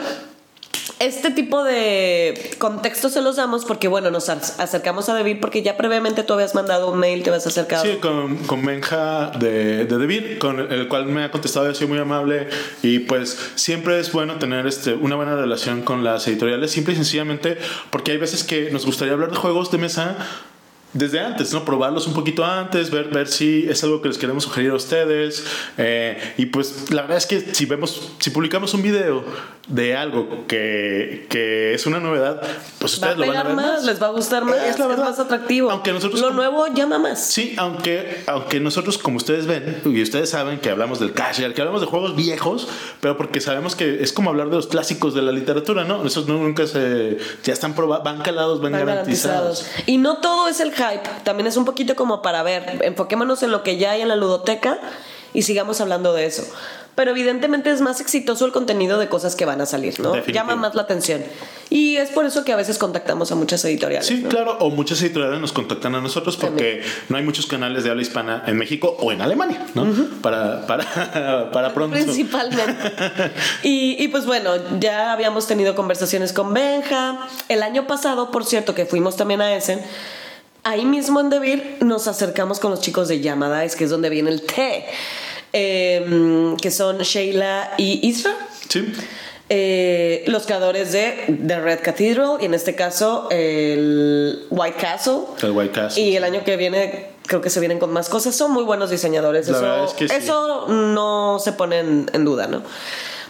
[0.99, 5.61] este tipo de contextos se los damos porque, bueno, nos ac- acercamos a David porque
[5.61, 7.83] ya previamente tú habías mandado un mail, te habías acercado.
[7.83, 11.99] Sí, con, con Benja de, de con el cual me ha contestado, ha sido muy
[11.99, 12.47] amable
[12.81, 16.95] y pues siempre es bueno tener este, una buena relación con las editoriales, simple y
[16.95, 17.57] sencillamente
[17.89, 20.15] porque hay veces que nos gustaría hablar de juegos de mesa
[20.95, 21.63] desde antes, ¿no?
[21.65, 25.45] Probarlos un poquito antes, ver, ver si es algo que les queremos sugerir a ustedes.
[25.77, 29.23] eh, y pues la verdad es que si vemos, si publicamos un video
[29.67, 32.39] de algo que, que es una novedad,
[32.79, 33.83] pues Va a ustedes lo van a ver más, más.
[33.85, 35.05] les va a gustar más, Es es, la verdad.
[35.05, 35.69] más atractivo.
[35.71, 37.25] Aunque nosotros Lo como- nuevo llama más.
[37.25, 41.61] Sí, aunque, aunque nosotros, como ustedes ven, y ustedes saben que hablamos del casual, que
[41.61, 42.67] hablamos de juegos viejos,
[43.01, 46.05] pero porque sabemos que es como hablar de los clásicos de la literatura, ¿no?
[46.05, 47.17] Esos nunca se.
[47.43, 49.61] Ya están probados, van calados, van, Están garantizados.
[49.63, 49.87] garantizados.
[49.87, 53.51] Y no todo es el hype, también es un poquito como para ver, enfoquémonos en
[53.51, 54.79] lo que ya hay en la ludoteca
[55.33, 56.43] y sigamos hablando de eso.
[56.95, 60.13] Pero evidentemente es más exitoso el contenido de cosas que van a salir, ¿no?
[60.13, 60.33] Definitivo.
[60.33, 61.21] Llama más la atención.
[61.69, 64.07] Y es por eso que a veces contactamos a muchas editoriales.
[64.07, 64.29] Sí, ¿no?
[64.29, 68.01] claro, o muchas editoriales nos contactan a nosotros porque no hay muchos canales de habla
[68.01, 69.85] hispana en México o en Alemania, ¿no?
[70.21, 71.95] Para, para, para pronto.
[71.97, 72.93] Principalmente.
[73.63, 77.27] Y, y pues bueno, ya habíamos tenido conversaciones con Benja.
[77.49, 79.81] El año pasado, por cierto, que fuimos también a Essen,
[80.65, 84.29] ahí mismo en Devir nos acercamos con los chicos de Yamadais, que es donde viene
[84.31, 84.85] el té,
[85.53, 88.35] eh, que son Sheila y Isra.
[88.67, 88.91] Sí.
[89.47, 95.19] eh, los creadores de The Red Cathedral y en este caso el White Castle.
[95.41, 96.03] El White Castle.
[96.03, 98.35] Y el año que viene creo que se vienen con más cosas.
[98.35, 99.47] Son muy buenos diseñadores.
[99.47, 100.15] La eso, verdad es que sí.
[100.15, 102.63] eso no se pone en, en duda, ¿no?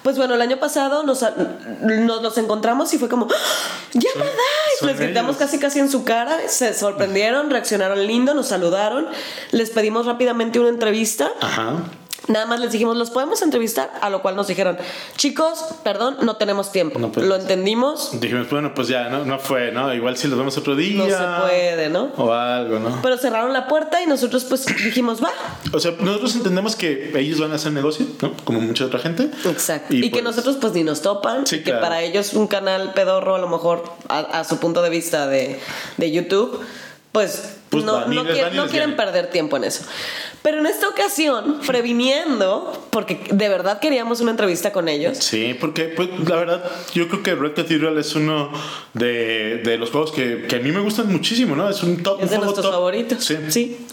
[0.05, 1.25] Pues bueno, el año pasado nos,
[1.81, 3.89] nos los encontramos y fue como ¡Ah!
[3.93, 4.11] ¡Ya
[4.77, 5.39] son Les gritamos ellos.
[5.39, 9.07] casi casi en su cara, se sorprendieron, reaccionaron lindo, nos saludaron,
[9.49, 11.31] les pedimos rápidamente una entrevista.
[11.41, 11.77] Ajá.
[12.27, 13.91] Nada más les dijimos, ¿los podemos entrevistar?
[14.01, 14.77] A lo cual nos dijeron,
[15.15, 16.99] chicos, perdón, no tenemos tiempo.
[16.99, 17.35] No podemos.
[17.35, 19.25] lo entendimos, Dijimos, bueno, pues ya, ¿no?
[19.25, 19.93] No fue, ¿no?
[19.93, 20.95] Igual si los vemos otro día.
[20.95, 22.11] no se puede, ¿no?
[22.17, 22.99] O algo, ¿no?
[23.01, 25.31] Pero cerraron la puerta y nosotros pues dijimos, va.
[25.71, 28.33] O sea, nosotros entendemos que ellos van a hacer negocio, ¿no?
[28.43, 29.29] Como mucha otra gente.
[29.45, 29.93] Exacto.
[29.93, 31.45] Y, que pues, nosotros pues ni nos topan.
[31.45, 31.81] Sí, y que claro.
[31.81, 35.59] para ellos un canal pedorro a lo mejor a, a su punto de vista de,
[35.97, 36.59] de YouTube,
[37.11, 39.83] pues, Pues no, no quieren, no quieren perder tiempo en eso.
[40.45, 45.17] Pero en esta ocasión, previniendo, porque de verdad queríamos una entrevista con ellos.
[45.17, 48.51] Sí, porque pues, la verdad, yo creo que Red Cathedral es uno
[48.93, 51.67] de, de los juegos que, que a mí me gustan muchísimo, ¿no?
[51.67, 52.21] Es un top.
[52.21, 52.73] Es de un nuestros top.
[52.75, 53.25] favoritos.
[53.49, 53.87] Sí.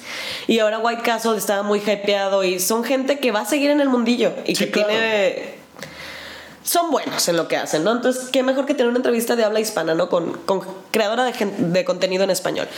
[0.46, 3.80] Y ahora White Castle estaba muy hypeado y son gente que va a seguir en
[3.80, 4.88] el mundillo y Sí, que claro.
[4.90, 5.61] tiene.
[6.64, 7.92] Son buenos en lo que hacen, ¿no?
[7.92, 10.08] Entonces, qué mejor que tener una entrevista de habla hispana, ¿no?
[10.08, 12.68] Con, con creadora de, de contenido en español.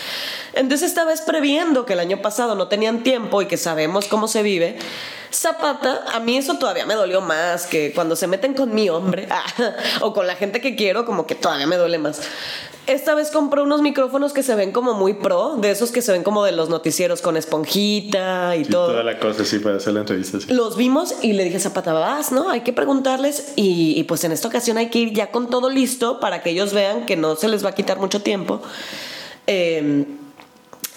[0.55, 4.27] Entonces, esta vez previendo que el año pasado no tenían tiempo y que sabemos cómo
[4.27, 4.79] se vive,
[5.35, 9.29] Zapata, a mí eso todavía me dolió más que cuando se meten con mi hombre
[10.01, 12.21] o con la gente que quiero, como que todavía me duele más.
[12.87, 16.13] Esta vez compré unos micrófonos que se ven como muy pro, de esos que se
[16.13, 18.89] ven como de los noticieros con esponjita y, Y todo.
[18.89, 20.39] toda la cosa, sí, para hacer la entrevista.
[20.39, 20.53] sí.
[20.53, 22.51] Los vimos y le dije Zapata, vas, ¿no?
[22.51, 25.71] Hay que preguntarles y, y pues en esta ocasión hay que ir ya con todo
[25.71, 28.61] listo para que ellos vean que no se les va a quitar mucho tiempo.
[29.47, 30.05] Eh,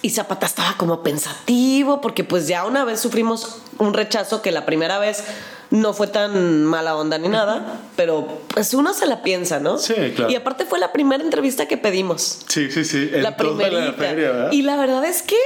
[0.00, 4.64] y Zapata estaba como pensativo porque pues ya una vez sufrimos un rechazo que la
[4.64, 5.24] primera vez
[5.70, 9.78] no fue tan mala onda ni nada, pero pues uno se la piensa, ¿no?
[9.78, 10.30] Sí, claro.
[10.30, 12.40] Y aparte fue la primera entrevista que pedimos.
[12.48, 13.10] Sí, sí, sí.
[13.12, 14.50] En la ¿verdad?
[14.50, 15.36] y la verdad es que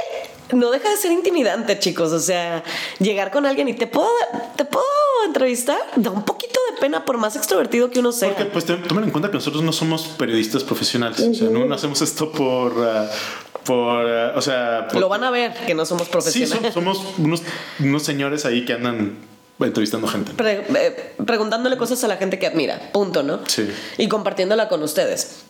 [0.53, 2.12] no deja de ser intimidante, chicos.
[2.12, 2.62] O sea,
[3.00, 4.11] llegar con alguien y te puedo,
[4.55, 4.84] te puedo
[5.26, 8.28] entrevistar, da un poquito de pena por más extrovertido que uno sea.
[8.28, 11.20] Porque pues tomen en cuenta que nosotros no somos periodistas profesionales.
[11.20, 12.74] O sea, no, no hacemos esto por...
[12.78, 13.11] ah,
[13.64, 14.88] por ah, o sea...
[14.90, 16.70] por- Lo van a ver que no somos Sí, profesionales.
[16.70, 17.42] som- somos unos,
[17.80, 19.16] unos señores ahí que andan
[19.60, 20.32] entrevistando gente.
[20.32, 23.40] Pre- eh, preguntándole cosas a la gente que admira, punto, ¿no?
[23.46, 23.70] Sí.
[23.98, 25.42] Y compartiéndola con ustedes.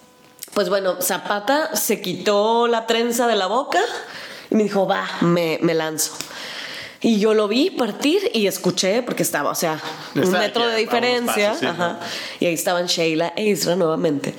[0.55, 3.81] Pues bueno, Zapata se quitó la trenza de la boca
[4.51, 6.13] y me dijo, va, me, me lanzo.
[7.05, 9.81] Y yo lo vi partir y escuché, porque estaba, o sea,
[10.15, 11.47] un Está metro aquí, de diferencia.
[11.49, 11.89] pasos, sí, ajá.
[11.95, 11.99] ¿no?
[12.39, 14.35] Y ahí estaban Sheila e Isra nuevamente.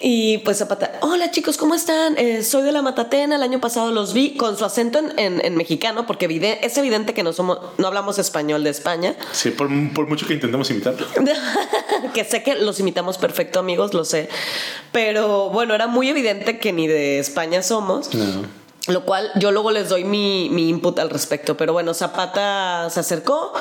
[0.00, 2.16] Y pues Zapata, hola chicos, ¿cómo están?
[2.18, 5.44] Eh, soy de la Matatena, el año pasado los vi con su acento en, en-
[5.44, 9.16] en mexicano, porque evide- es evidente que no, somos, no hablamos español de España.
[9.32, 11.04] Sí, por, por mucho que intentemos imitarlo.
[12.14, 14.28] que sé que los imitamos perfecto, amigos, lo sé.
[14.92, 18.14] Pero bueno, era muy evidente que ni de España somos.
[18.14, 18.44] No.
[18.88, 21.56] Lo cual yo luego les doy mi, mi input al respecto.
[21.56, 23.52] Pero bueno, Zapata se acercó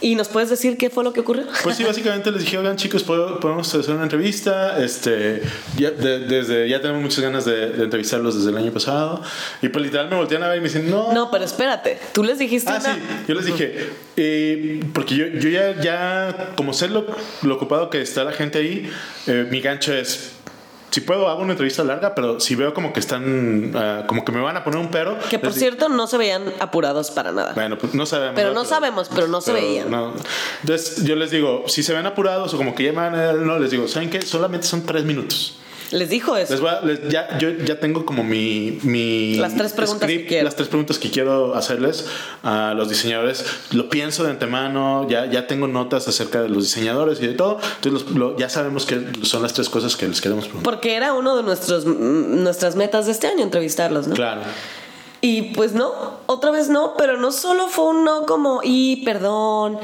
[0.00, 1.44] y nos puedes decir qué fue lo que ocurrió.
[1.62, 4.78] Pues sí, básicamente les dije, oigan chicos, ¿puedo- podemos hacer una entrevista.
[4.82, 5.42] Este,
[5.76, 9.22] ya, de- desde, ya tenemos muchas ganas de, de entrevistarlos desde el año pasado.
[9.62, 11.12] Y pues literal me voltean a ver y me dicen, no.
[11.12, 12.90] No, pero espérate, tú les dijiste Ah, sí,
[13.26, 17.06] yo les dije, eh, porque yo, yo ya, ya, como sé lo,
[17.42, 18.90] lo ocupado que está la gente ahí,
[19.26, 20.32] eh, mi gancho es,
[20.94, 24.30] si puedo hago una entrevista larga, pero si veo como que están, ah, como que
[24.30, 25.18] me van a poner un pero.
[25.28, 27.52] Que por cierto no se veían apurados para nada.
[27.52, 28.36] Bueno, pues no sabemos.
[28.36, 29.90] Pero no sabemos, pero no se veían.
[29.90, 30.12] no.
[30.60, 33.32] Entonces yo les digo, si se ven apurados o como que ya me van a
[33.32, 34.22] no, les digo, ¿saben qué?
[34.22, 35.58] Solamente son tres minutos.
[35.94, 36.52] Les dijo eso.
[36.52, 40.26] Les voy a- les- ya, yo ya tengo como mi, mi Las tres preguntas que
[40.26, 40.44] quiero.
[40.44, 42.06] Las tres preguntas que quiero hacerles
[42.42, 43.44] a los diseñadores.
[43.70, 47.58] Lo pienso de antemano, ya, ya tengo notas acerca de los diseñadores y de todo.
[47.76, 50.70] Entonces los- lo- ya sabemos que son las tres cosas que les queremos preguntar.
[50.72, 54.14] Porque era uno de nuestros, mm, nuestras metas de este año, entrevistarlos, ¿no?
[54.14, 54.40] Claro.
[55.20, 55.92] Y pues no,
[56.26, 59.78] otra vez no, pero no solo fue un no como, y perdón,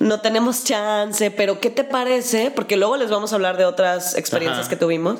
[0.00, 2.50] no tenemos chance, pero ¿qué te parece?
[2.50, 4.70] Porque luego les vamos a hablar de otras experiencias Ajá.
[4.70, 5.18] que tuvimos.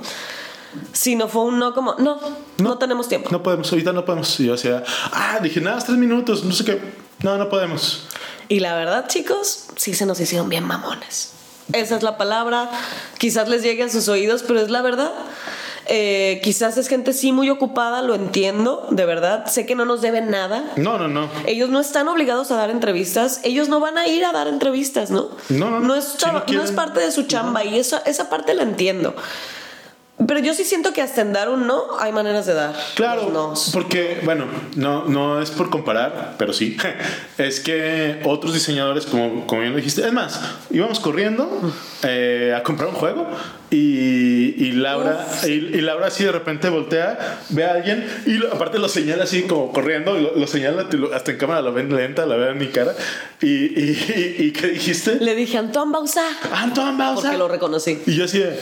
[0.93, 2.21] Sino fue un no como, no,
[2.59, 3.31] no, tenemos tiempo.
[3.33, 4.39] No podemos, ahorita no podemos.
[4.39, 6.81] Y yo decía, ah, dije, nada, tres minutos, no sé qué.
[7.23, 8.07] No, no podemos.
[8.49, 11.33] Y la verdad, chicos, sí se nos hicieron bien mamones.
[11.73, 12.71] Esa es la palabra.
[13.19, 15.13] Quizás les llegue a sus oídos, pero es la verdad.
[15.91, 19.47] Eh, quizás es gente sí muy ocupada, lo entiendo, de verdad.
[19.47, 20.65] Sé que no nos deben nada.
[20.77, 21.29] No, no, no.
[21.47, 25.11] Ellos no están obligados a dar entrevistas, ellos no van a ir a dar entrevistas,
[25.11, 25.31] ¿no?
[25.49, 25.87] No, no, no.
[25.89, 28.55] No es, Si no no quieren- es parte de su chamba y esa, esa parte
[28.55, 29.15] la entiendo.
[30.27, 32.75] Pero yo sí siento que hasta en dar un no hay maneras de dar.
[32.97, 33.71] Claro, nos.
[33.73, 36.77] porque, bueno, no, no es por comparar, pero sí.
[37.39, 40.41] Es que otros diseñadores, como, como bien lo dijiste, es más,
[40.71, 41.49] íbamos corriendo
[42.03, 43.29] eh, a comprar un juego
[43.71, 48.53] y, y Laura y, y Laura así de repente voltea, ve a alguien y lo-
[48.53, 52.27] aparte lo señala así como corriendo, lo, lo señala, hasta en cámara lo ven lenta,
[52.27, 52.93] la ven en mi cara.
[53.41, 55.17] ¿Y, y, y, y qué dijiste?
[55.21, 57.23] Le dije, Antoine Bausa, Antoine Bausa.
[57.23, 58.01] porque lo reconocí.
[58.07, 58.59] Y yo así de,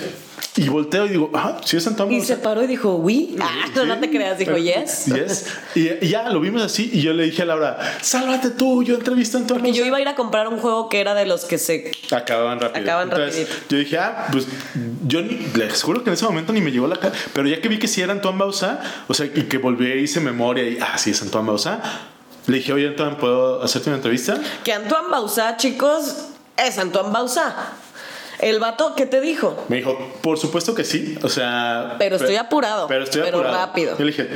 [0.56, 3.36] y volteo y digo, ah, sí es Antoine Y se paró y dijo, oui.
[3.40, 5.06] Ah, no, no te creas, dijo, yes.
[5.06, 5.46] Yes.
[5.74, 9.36] Y, ya lo vimos así y yo le dije a Laura, sálvate tú, yo entrevisto
[9.36, 9.64] a Antonio.
[9.64, 11.92] Porque yo iba a ir a comprar un juego que era de los que se...
[12.10, 12.82] Acababan rápido.
[12.82, 13.66] Acaban Entonces, rapidito.
[13.68, 14.46] yo dije, ah, pues
[15.06, 17.14] yo ni, les juro que en ese momento ni me llegó la cara.
[17.34, 20.00] Pero ya que vi que sí era Antoine Bausa, o sea, y que volví e
[20.00, 21.82] hice memoria y, ah, sí es Antoine Bausa,
[22.46, 24.38] le dije, oye, Antoine, ¿puedo hacerte una entrevista?
[24.64, 27.54] Que Antoine Bausa, chicos, es Antoine Bausa.
[28.40, 29.64] El vato, ¿qué te dijo?
[29.68, 31.16] Me dijo, por supuesto que sí.
[31.22, 31.94] O sea.
[31.98, 33.56] Pero estoy apurado, Pero estoy pero apurado.
[33.66, 33.96] rápido.
[33.98, 34.28] Yo le dije,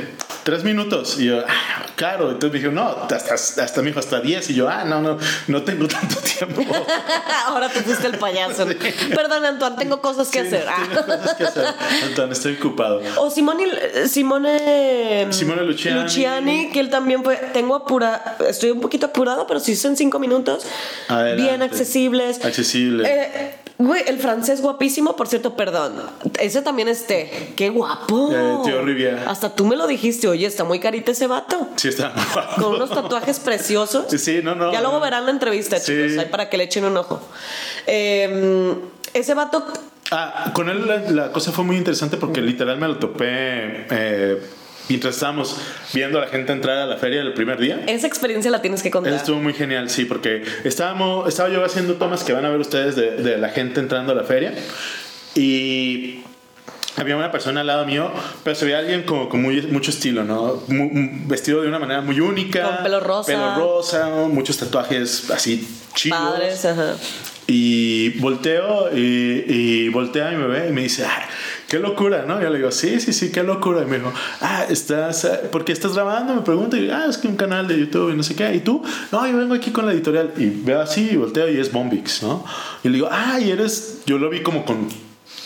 [0.43, 1.19] tres minutos.
[1.19, 2.31] Y yo, ah, claro.
[2.31, 4.49] Entonces me dijo, no, hasta, hasta me dijo, hasta diez.
[4.49, 6.63] Y yo, ah, no, no, no tengo tanto tiempo.
[7.47, 8.65] Ahora tú fuiste el payaso.
[9.15, 10.65] Perdón, Antoine, tengo cosas que Sí, hacer.
[10.67, 10.83] Ah.
[10.89, 11.65] tengo cosas que hacer.
[12.07, 13.01] Entonces estoy ocupado.
[13.17, 13.67] O Simone,
[14.07, 16.69] Simone, Simone Luciani.
[16.71, 17.35] que él también fue.
[17.53, 20.65] Tengo apura, estoy un poquito apurado, pero si son cinco minutos,
[21.07, 21.41] Adelante.
[21.43, 22.43] bien accesibles.
[22.43, 23.07] Accesible.
[23.07, 25.93] Eh, Güey, el francés guapísimo, por cierto, perdón.
[26.39, 27.53] Ese también es té.
[27.55, 28.29] Qué guapo.
[28.31, 29.23] Eh, tío Riviera.
[29.29, 31.67] Hasta tú me lo dijiste, oye, está muy carita ese vato.
[31.77, 32.13] Sí, está.
[32.59, 34.05] Con unos tatuajes preciosos.
[34.09, 34.71] Sí, sí, no, no.
[34.71, 35.93] Ya luego verán la entrevista, Sí.
[35.93, 37.21] chicos, ahí para que le echen un ojo.
[37.87, 38.75] Eh,
[39.13, 39.65] ese vato
[40.13, 44.41] Ah, con él la, la cosa fue muy interesante porque literal me lo topé eh,
[44.89, 45.57] mientras estábamos
[45.93, 47.81] viendo a la gente entrar a la feria el primer día.
[47.87, 49.11] Esa experiencia la tienes que contar.
[49.13, 52.59] Eso estuvo muy genial, sí, porque estábamos, estaba yo haciendo tomas que van a ver
[52.59, 54.53] ustedes de, de la gente entrando a la feria
[55.35, 56.21] y
[56.97, 58.11] había una persona al lado mío,
[58.43, 60.61] pero se veía alguien como con muy, mucho estilo, ¿no?
[60.67, 62.63] Vestido de una manera muy única.
[62.63, 63.31] Con pelo rosa.
[63.31, 66.19] Pelo rosa, muchos tatuajes así chidos.
[66.19, 66.95] Padres, ajá.
[67.47, 71.23] Y volteo y, y voltea y me ve y me dice, "Ay,
[71.71, 72.41] qué locura, ¿no?
[72.41, 73.83] Yo le digo, sí, sí, sí, qué locura.
[73.83, 74.11] Y me dijo,
[74.41, 76.35] ah, ¿estás, eh, ¿por qué estás grabando?
[76.35, 78.53] Me pregunta y ah, es que un canal de YouTube y no sé qué.
[78.53, 78.83] ¿Y tú?
[79.09, 80.33] No, yo vengo aquí con la editorial.
[80.35, 82.43] Y veo así y volteo y es Bombix, ¿no?
[82.83, 84.89] Y le digo, ah, y eres, yo lo vi como con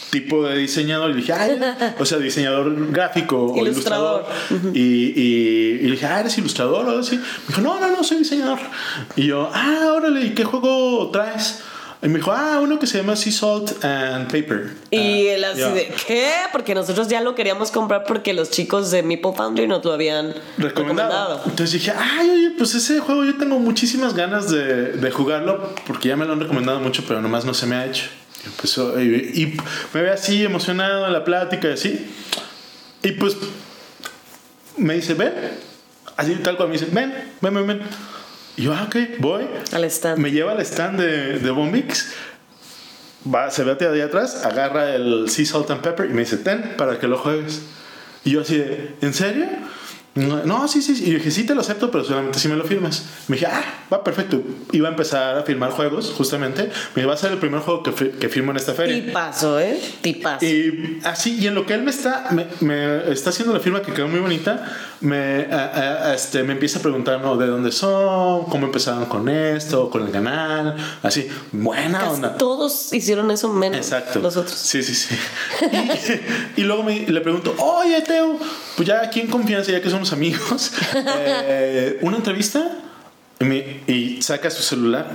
[0.09, 1.59] tipo de diseñador y le dije, ay,
[1.99, 4.25] o sea, diseñador gráfico o Ilustrador.
[4.73, 7.17] Y, y, dije, ah, ¿eres ilustrador o algo así?
[7.17, 8.57] Me dijo, no, no, no, soy diseñador.
[9.15, 11.61] Y yo, ah, órale, ¿y qué juego traes?
[12.05, 14.75] Y me dijo, ah, uno que se llama Sea Salt and Paper.
[14.91, 14.97] Y
[15.27, 16.31] Ah, él así de, ¿qué?
[16.51, 20.27] Porque nosotros ya lo queríamos comprar porque los chicos de Meeple Foundry nos lo habían
[20.59, 20.67] recomendado.
[21.39, 21.41] recomendado.
[21.45, 26.09] Entonces dije, ay, oye, pues ese juego yo tengo muchísimas ganas de, de jugarlo porque
[26.09, 28.05] ya me lo han recomendado mucho, pero nomás no se me ha hecho.
[28.99, 29.57] Y, y
[29.91, 32.07] me ve así emocionado en la plática y así.
[33.01, 33.35] Y pues
[34.77, 35.33] me dice, ven.
[36.17, 37.81] Así tal cual me dice, ven, ven, ven, ven.
[38.57, 39.45] Y yo, ah, ok, voy.
[39.71, 40.17] Al stand.
[40.19, 42.13] Me lleva al stand de, de Bombix.
[43.27, 46.37] Va, se ve hacia allá atrás, agarra el Sea Salt and Pepper y me dice,
[46.37, 47.61] ten, para que lo juegues.
[48.23, 49.47] Y yo así de, ¿en serio?
[50.15, 50.93] No, sí, sí.
[51.03, 53.03] Y yo dije, sí, te lo acepto, pero solamente si me lo firmas.
[53.27, 54.41] Me dije, ah, va perfecto.
[54.71, 56.69] Iba a empezar a firmar juegos, justamente.
[56.95, 58.95] Me va a ser el primer juego que, que firmo en esta feria.
[59.03, 59.77] Tipazo, ¿eh?
[59.99, 60.45] Tipazo.
[60.45, 63.81] Y así, y en lo que él me está, me, me está haciendo la firma
[63.81, 64.65] que quedó muy bonita,
[65.05, 67.37] me, a- a- este, me empieza a preguntar ¿no?
[67.37, 72.37] de dónde son, cómo empezaron con esto, con el canal, así, buena Casi onda.
[72.37, 74.19] todos hicieron eso menos Exacto.
[74.19, 74.57] los otros.
[74.57, 75.15] Sí, sí, sí.
[76.57, 78.37] Y, y luego me, le pregunto, oye, Teo,
[78.75, 82.71] pues ya aquí en confianza, ya que somos amigos, eh, una entrevista
[83.39, 85.07] y, me- y saca su celular,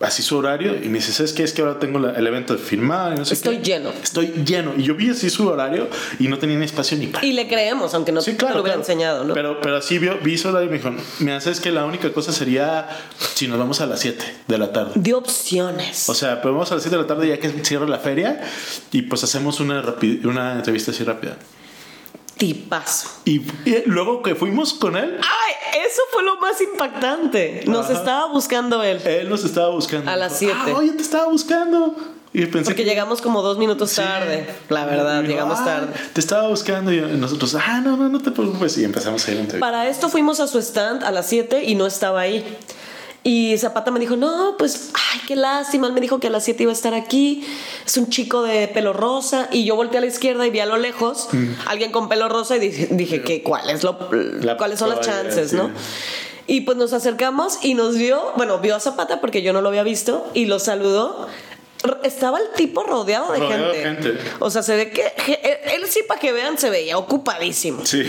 [0.00, 1.42] así su horario, y me dice, ¿sabes qué?
[1.42, 3.64] Es que ahora tengo la- el evento de firmar y no sé Estoy qué".
[3.64, 3.90] lleno.
[4.02, 4.72] Estoy lleno.
[4.76, 7.24] Y yo vi así su horario y no tenía ni espacio ni para.
[7.26, 8.56] Y le creemos, aunque no Sí, te claro.
[8.56, 8.90] lo hubiera claro.
[8.92, 9.34] enseñado, ¿no?
[9.34, 12.12] Pero, pero así vio, vi su horario y me dijo, me haces que la única
[12.12, 12.88] cosa sería
[13.34, 14.92] si nos vamos a las 7 de la tarde.
[14.96, 16.08] Dio opciones.
[16.08, 18.40] O sea, pues vamos a las 7 de la tarde ya que cierra la feria
[18.92, 19.82] y pues hacemos una,
[20.24, 21.36] una entrevista así rápida.
[22.36, 23.08] Tipazo.
[23.24, 25.80] Y, y luego que fuimos con él, ¡Ay!
[25.86, 27.62] Eso fue lo más impactante.
[27.66, 27.94] Nos Ajá.
[27.94, 29.00] estaba buscando él.
[29.04, 30.10] él nos estaba buscando.
[30.10, 30.72] A las Dijo, 7.
[30.74, 31.96] Ah, oye, te estaba buscando.
[32.34, 33.96] Y pensé Porque que- llegamos como dos minutos Sí.
[33.96, 34.46] tarde.
[34.70, 35.92] La verdad, dijo, llegamos "Ay, tarde.
[36.14, 38.76] Te estaba buscando y nosotros, ah, no, no, no te preocupes.
[38.78, 39.58] Y empezamos a ir a.
[39.58, 42.56] Para esto fuimos a su stand a las 7 y no estaba ahí.
[43.24, 45.86] Y Zapata me dijo, no, pues, ay, qué lástima.
[45.86, 47.46] Él me dijo que a las 7 iba a estar aquí.
[47.86, 49.48] Es un chico de pelo rosa.
[49.52, 51.28] Y yo volteé a la izquierda y vi a lo lejos
[51.66, 53.96] alguien con pelo rosa y dije, dije ¿qué, cuál es lo,
[54.40, 55.56] La ¿cuáles son las chances, sí.
[55.56, 55.70] no?
[56.48, 59.68] Y pues nos acercamos y nos vio, bueno, vio a Zapata porque yo no lo
[59.68, 61.28] había visto y lo saludó.
[62.04, 64.18] Estaba el tipo rodeado de, Rodeado de gente.
[64.38, 67.84] O sea, se ve que él, él sí, para que vean, se veía ocupadísimo.
[67.84, 68.04] Sí.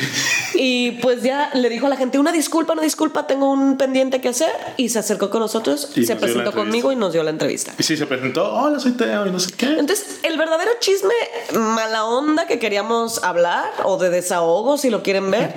[0.56, 4.22] Y pues ya le dijo a la gente, una disculpa, una disculpa, tengo un pendiente
[4.22, 4.52] que hacer.
[4.78, 7.74] Y se acercó con nosotros, Y se nos presentó conmigo y nos dio la entrevista.
[7.78, 9.66] Y sí, se presentó, hola, soy Teo y no sé qué.
[9.66, 11.14] Entonces, el verdadero chisme,
[11.54, 15.54] mala onda que queríamos hablar, o de desahogo, si lo quieren ver,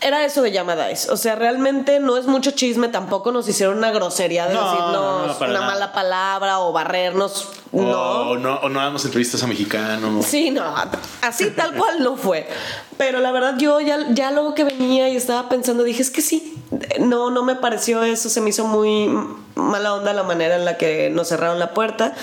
[0.00, 1.08] era eso de Llamadais.
[1.08, 4.92] O sea, realmente no es mucho chisme, tampoco nos hicieron una grosería de No, decirnos
[5.40, 5.66] no, una nada.
[5.66, 7.48] mala palabra o barrernos.
[7.72, 8.34] O no.
[8.36, 10.24] no, o no damos entrevistas a mexicanos.
[10.24, 10.62] Sí, no,
[11.22, 12.48] así tal cual no fue.
[12.96, 16.22] Pero la verdad yo ya, ya luego que venía y estaba pensando, dije, es que
[16.22, 16.54] sí,
[17.00, 19.10] no, no me pareció eso, se me hizo muy
[19.54, 22.14] mala onda la manera en la que nos cerraron la puerta.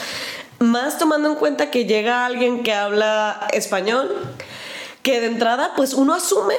[0.59, 4.09] Más tomando en cuenta que llega alguien que habla español,
[5.05, 6.55] que de entrada, pues uno asume,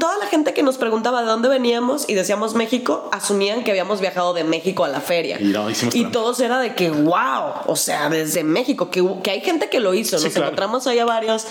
[0.00, 4.00] toda la gente que nos preguntaba de dónde veníamos y decíamos México, asumían que habíamos
[4.00, 5.36] viajado de México a la feria.
[5.38, 6.12] Y no, hicimos y trampa.
[6.18, 9.92] todos era de que, wow, o sea, desde México, que, que hay gente que lo
[9.92, 10.16] hizo.
[10.16, 10.46] Sí, Nos claro.
[10.46, 11.44] encontramos ahí a varios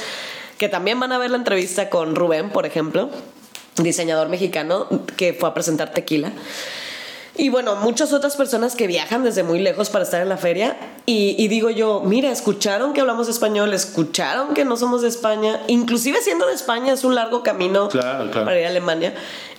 [0.57, 3.11] que también van a ver la entrevista con Rubén, por ejemplo,
[3.75, 6.31] diseñador mexicano que fue a presentar tequila.
[7.35, 10.77] Y bueno, muchas otras personas que viajan desde muy lejos para estar en la feria.
[11.07, 15.59] Y, y digo yo, mira, escucharon que hablamos español, escucharon que no somos de España.
[15.67, 18.45] Inclusive siendo de España es un largo camino Claro, claro.
[18.45, 19.15] para ir a Alemania.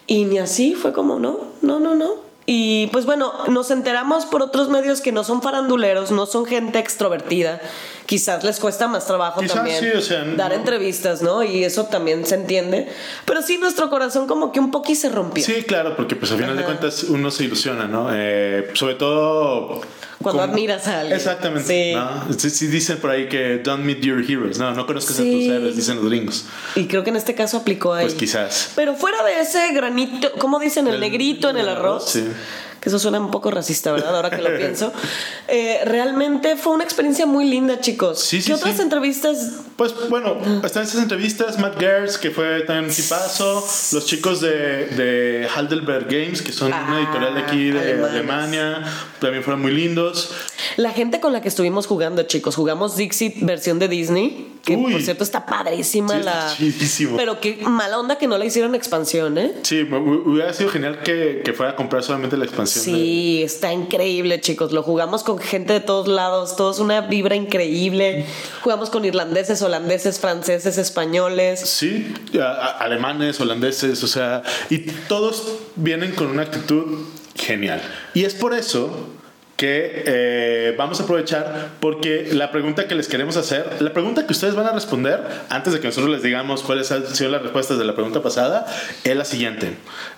[0.06, 2.22] Y ni así fue como, no, no, no, no.
[2.46, 6.78] Y pues bueno, nos enteramos por otros medios que no son faranduleros, no son gente
[6.78, 7.60] extrovertida.
[8.06, 11.42] Quizás les cuesta más trabajo Quizás también sí, o sea, dar no- entrevistas, ¿no?
[11.42, 12.86] Y eso también se entiende.
[13.24, 15.42] Pero sí, nuestro corazón como que un poquito se rompió.
[15.44, 16.72] Sí, claro, porque pues al final de Ajá.
[16.72, 18.08] cuentas uno se ilusiona, ¿no?
[18.12, 19.80] Eh, sobre todo...
[20.22, 21.16] Cuando como- admiras a alguien.
[21.16, 21.66] Exactamente.
[21.68, 21.94] Sí.
[21.94, 22.38] ¿no?
[22.38, 24.58] Sí, sí dicen por ahí que don't meet your heroes.
[24.58, 26.44] No, no conozcas a tus héroes, dicen los gringos.
[26.76, 28.04] Y creo que en este caso aplicó ahí.
[28.04, 28.70] Pues quizás.
[28.76, 30.86] Pero fuera de ese granito, ¿cómo dicen?
[30.88, 32.02] El, El- negrito en el el arroz.
[32.02, 32.24] arroz, sí.
[32.84, 34.14] Que eso suena un poco racista, ¿verdad?
[34.14, 34.92] Ahora que lo pienso.
[35.48, 38.20] Eh, realmente fue una experiencia muy linda, chicos.
[38.20, 38.82] Sí, sí, ¿Qué otras sí.
[38.82, 39.52] entrevistas?
[39.76, 44.86] Pues bueno, están estas entrevistas, Matt Gers, que fue también un tipazo, los chicos de,
[44.88, 48.10] de Heidelberg Games, que son Ah, una editorial de aquí de alemanes.
[48.12, 48.82] Alemania,
[49.18, 50.30] también fueron muy lindos.
[50.76, 52.54] La gente con la que estuvimos jugando, chicos.
[52.54, 54.53] Jugamos Dixit versión de Disney.
[54.64, 54.92] Que Uy.
[54.92, 56.54] por cierto está padrísima Sí, la.
[56.56, 57.16] chidísimo.
[57.16, 59.52] Pero qué mala onda que no la hicieron expansión, ¿eh?
[59.62, 62.84] Sí, hubiera sido genial que, que fuera a comprar solamente la expansión.
[62.86, 64.72] de- Sí, está increíble, chicos.
[64.72, 68.24] Lo jugamos con gente de todos lados, todos una vibra increíble.
[68.62, 71.60] Jugamos con irlandeses, holandeses, franceses, españoles.
[71.60, 72.14] Sí,
[72.78, 75.44] alemanes, holandeses, o sea, y todos
[75.76, 77.00] vienen con una actitud
[77.36, 77.82] genial.
[78.14, 79.08] Y es por eso
[79.56, 84.32] que eh, vamos a aprovechar porque la pregunta que les queremos hacer, la pregunta que
[84.32, 87.78] ustedes van a responder antes de que nosotros les digamos cuáles han sido las respuestas
[87.78, 88.66] de la pregunta pasada,
[89.04, 89.76] es la siguiente.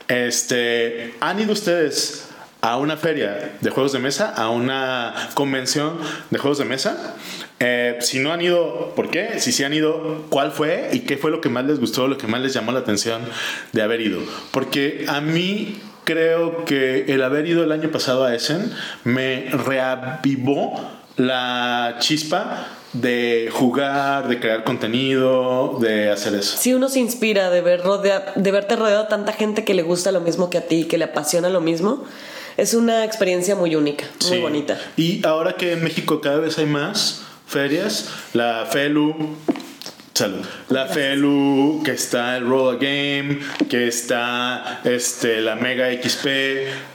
[0.09, 2.31] Este, ¿Han ido ustedes
[2.63, 5.99] a una feria de juegos de mesa, a una convención
[6.31, 7.15] de juegos de mesa?
[7.61, 9.39] Eh, si no han ido, ¿por qué?
[9.41, 10.91] Si sí han ido, ¿cuál fue?
[10.93, 13.23] ¿Y qué fue lo que más les gustó, lo que más les llamó la atención
[13.73, 14.21] de haber ido?
[14.51, 18.73] Porque a mí creo que el haber ido el año pasado a Essen
[19.05, 20.81] me reavivó
[21.17, 26.57] la chispa de jugar, de crear contenido, de hacer eso.
[26.59, 29.83] Sí, uno se inspira de, ver rodea- de verte rodeado de tanta gente que le
[29.83, 32.05] gusta lo mismo que a ti, que le apasiona lo mismo.
[32.57, 34.41] Es una experiencia muy única, muy Sí.
[34.41, 34.79] bonita.
[34.97, 39.15] Y ahora que en México cada vez hay más ferias, la FELU,
[40.17, 43.39] salud, la FELU, que está el Roll Game,
[43.69, 46.27] que está este, la Mega XP,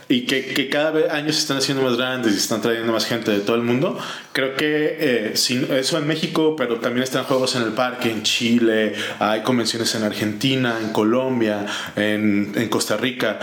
[0.09, 3.31] y que, que cada años se están haciendo más grandes y están trayendo más gente
[3.31, 3.97] de todo el mundo.
[4.33, 8.93] Creo que eh, eso en México, pero también están juegos en el parque, en Chile,
[9.19, 11.65] hay convenciones en Argentina, en Colombia,
[11.95, 13.39] en, en Costa Rica.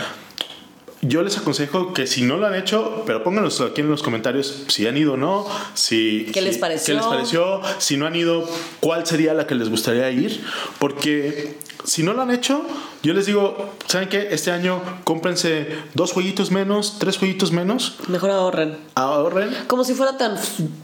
[1.01, 4.63] Yo les aconsejo que si no lo han hecho, pero pónganos aquí en los comentarios
[4.67, 6.93] si han ido o no, si ¿Qué les si- pareció?
[6.93, 8.45] qué les pareció, si no han ido,
[8.81, 10.43] cuál sería la que les gustaría ir,
[10.77, 12.61] porque si no lo han hecho,
[13.01, 14.27] yo les digo, ¿saben qué?
[14.31, 18.77] Este año cómprense dos jueguitos menos, tres jueguitos menos, Mejor ahorren.
[18.95, 19.55] ahorren.
[19.67, 20.41] Como si fuera tan, tan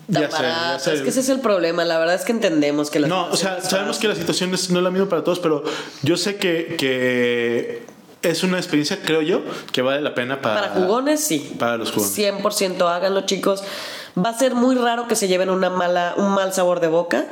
[0.07, 0.83] Ya sé, ya barato.
[0.85, 0.93] sé.
[0.93, 1.83] Es que ese es el problema.
[1.83, 4.55] La verdad es que entendemos que la No, o sea, sabemos que la situación no
[4.55, 5.65] es la misma para todos, pero
[6.03, 7.83] yo sé que, que
[8.29, 11.53] es una experiencia, creo yo, que vale la pena para, Para jugones, sí.
[11.59, 12.17] Para los jugones.
[12.17, 13.63] 100% háganlo, chicos.
[14.17, 17.25] Va a ser muy raro que se lleven una mala, un mal sabor de boca,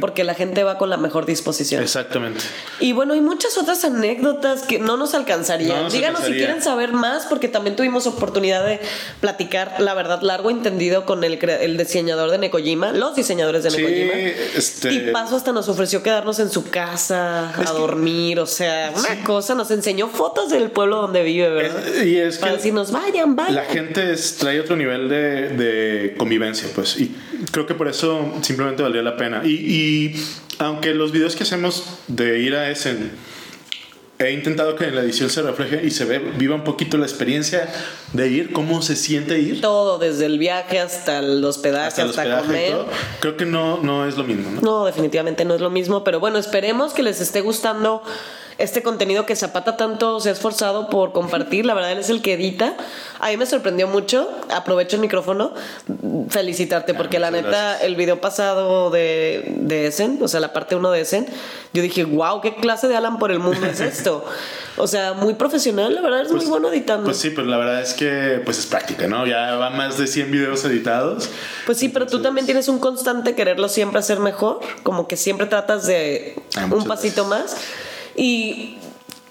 [0.00, 1.82] porque la gente va con la mejor disposición.
[1.82, 2.40] Exactamente.
[2.78, 5.76] Y bueno, hay muchas otras anécdotas que no nos alcanzarían.
[5.76, 8.80] No nos Díganos si quieren saber más, porque también tuvimos oportunidad de
[9.20, 13.76] platicar, la verdad, largo entendido con el, el diseñador de Nekojima, los diseñadores de Sí,
[13.82, 14.12] Nekojima.
[14.56, 18.46] este- Y Paso hasta nos ofreció quedarnos en su casa Es a que- dormir, o
[18.46, 19.22] sea, una Sí.
[19.24, 21.86] cosa, nos enseñó fotos del pueblo donde vive, ¿verdad?
[21.88, 23.54] Es- y es Para que decirnos, vayan, vayan.
[23.54, 26.98] la gente es- trae otro nivel de, de convivencia, pues.
[26.98, 27.14] Y
[27.50, 29.42] creo que por eso simplemente valió la pena.
[29.44, 30.24] Y, y
[30.58, 33.10] aunque los videos que hacemos de ir a Essen,
[34.20, 37.06] he intentado que en la edición se refleje y se ve, viva un poquito la
[37.06, 37.72] experiencia
[38.12, 39.62] de ir, cómo se siente ir.
[39.62, 42.86] Todo, desde el viaje hasta el hospedaje, Hasta hasta, el hospedaje y comer.
[43.20, 44.60] Creo que no, no es lo mismo, ¿no?
[44.60, 48.02] No, definitivamente no es lo mismo, pero bueno, esperemos que les esté gustando
[48.60, 51.66] este contenido que Zapata tanto se ha esforzado por compartir.
[51.66, 52.74] La verdad, él es el que edita.
[53.18, 54.28] A mí me sorprendió mucho.
[54.54, 55.52] Aprovecho el micrófono.
[56.28, 57.82] Felicitarte, porque la Ah, neta, gracias.
[57.84, 61.26] el video pasado de, de Essen, o sea, la parte 1 de Essen,
[61.72, 64.24] yo dije, wow, qué clase de Alan por el mundo es esto.
[64.76, 67.04] O sea, muy profesional, la verdad, es muy bueno editando.
[67.04, 69.26] Pues sí, pues la verdad es que pues es práctica, ¿no?
[69.26, 71.28] Ya va más de 100 videos editados.
[71.66, 75.46] Pues sí, pero tú también tienes un constante quererlo siempre hacer mejor, como que siempre
[75.46, 77.56] tratas de Ah, un pasito más.
[78.16, 78.79] Y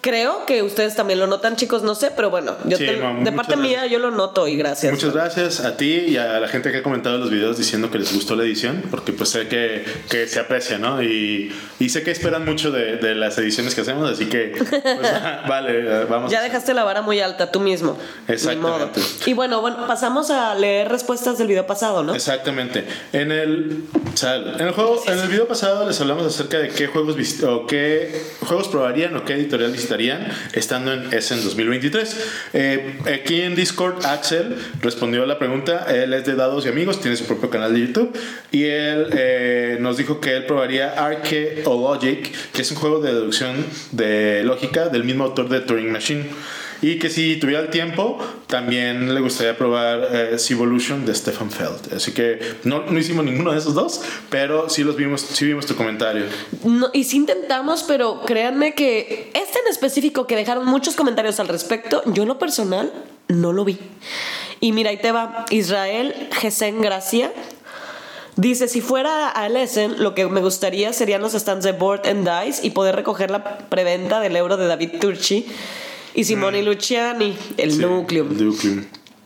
[0.01, 3.31] creo que ustedes también lo notan, chicos, no sé, pero bueno, yo Sí, te- de
[3.33, 4.93] parte mía yo lo noto y gracias.
[4.93, 7.99] Muchas gracias a ti y a la gente que ha comentado los videos diciendo que
[7.99, 11.03] les gustó la edición, porque pues sé que, que se aprecia, ¿no?
[11.03, 14.69] Y, y sé que esperan mucho de, de las ediciones que hacemos, así que pues,
[15.49, 16.31] vale, vamos.
[16.31, 17.97] Ya dejaste la vara muy alta tú mismo.
[18.29, 19.01] Exactamente.
[19.25, 22.15] Y bueno, bueno, pasamos a leer respuestas del video pasado, ¿no?
[22.15, 22.85] Exactamente.
[23.11, 23.83] En el,
[24.13, 27.65] sal- en el juego, en el video pasado les hablamos acerca de qué juegos o
[27.67, 32.17] qué juegos probarían o qué editorial visitarían necesitarían estando en Essen 2023.
[32.53, 35.85] Eh, aquí en Discord, Axel respondió a la pregunta.
[35.89, 38.17] Él es de Dados y Amigos, tiene su propio canal de YouTube.
[38.51, 43.65] Y él eh, nos dijo que él probaría Archaeologic, que es un juego de deducción
[43.91, 46.25] de lógica del mismo autor de Turing Machine.
[46.81, 51.93] Y que si tuviera el tiempo, también le gustaría probar eh, Evolution de Stefan Feld.
[51.93, 55.65] Así que no, no, hicimos ninguno de esos dos, pero sí los vimos, sí vimos
[55.65, 56.25] tu comentario.
[56.63, 61.49] No, y sí intentamos, pero créanme que este en específico que dejaron muchos comentarios al
[61.49, 62.93] respecto, yo en lo personal
[63.27, 63.77] no lo vi.
[64.61, 67.31] Y mira, ahí te va Israel Gesen Gracia.
[68.35, 72.29] Dice, si fuera a Essen, lo que me gustaría serían los stands de Board and
[72.45, 75.45] Dice y poder recoger la preventa del euro de David Turchi
[76.15, 77.79] y Simone Luciani, el Sí.
[77.79, 78.29] Nucleum.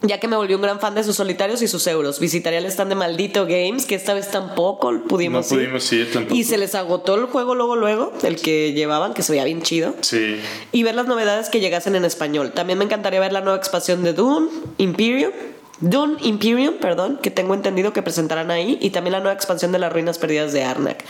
[0.06, 2.20] Ya que me volví un gran fan de sus solitarios y sus euros.
[2.20, 5.64] Visitaría el stand de Maldito Games, que esta vez tampoco pudimos No ir.
[5.64, 6.36] pudimos ir tampoco.
[6.36, 9.62] Y se les agotó el juego luego, luego, el que llevaban, que se veía bien
[9.62, 9.96] chido.
[10.02, 10.42] Sí.
[10.74, 12.52] Y ver las novedades que llegasen en español.
[12.52, 15.32] También me encantaría ver la nueva expansión de Dune, Imperium.
[15.80, 18.78] Dune Imperium, perdón, que tengo entendido que presentarán ahí.
[18.82, 21.02] Y también la nueva expansión de las ruinas perdidas de Arnak.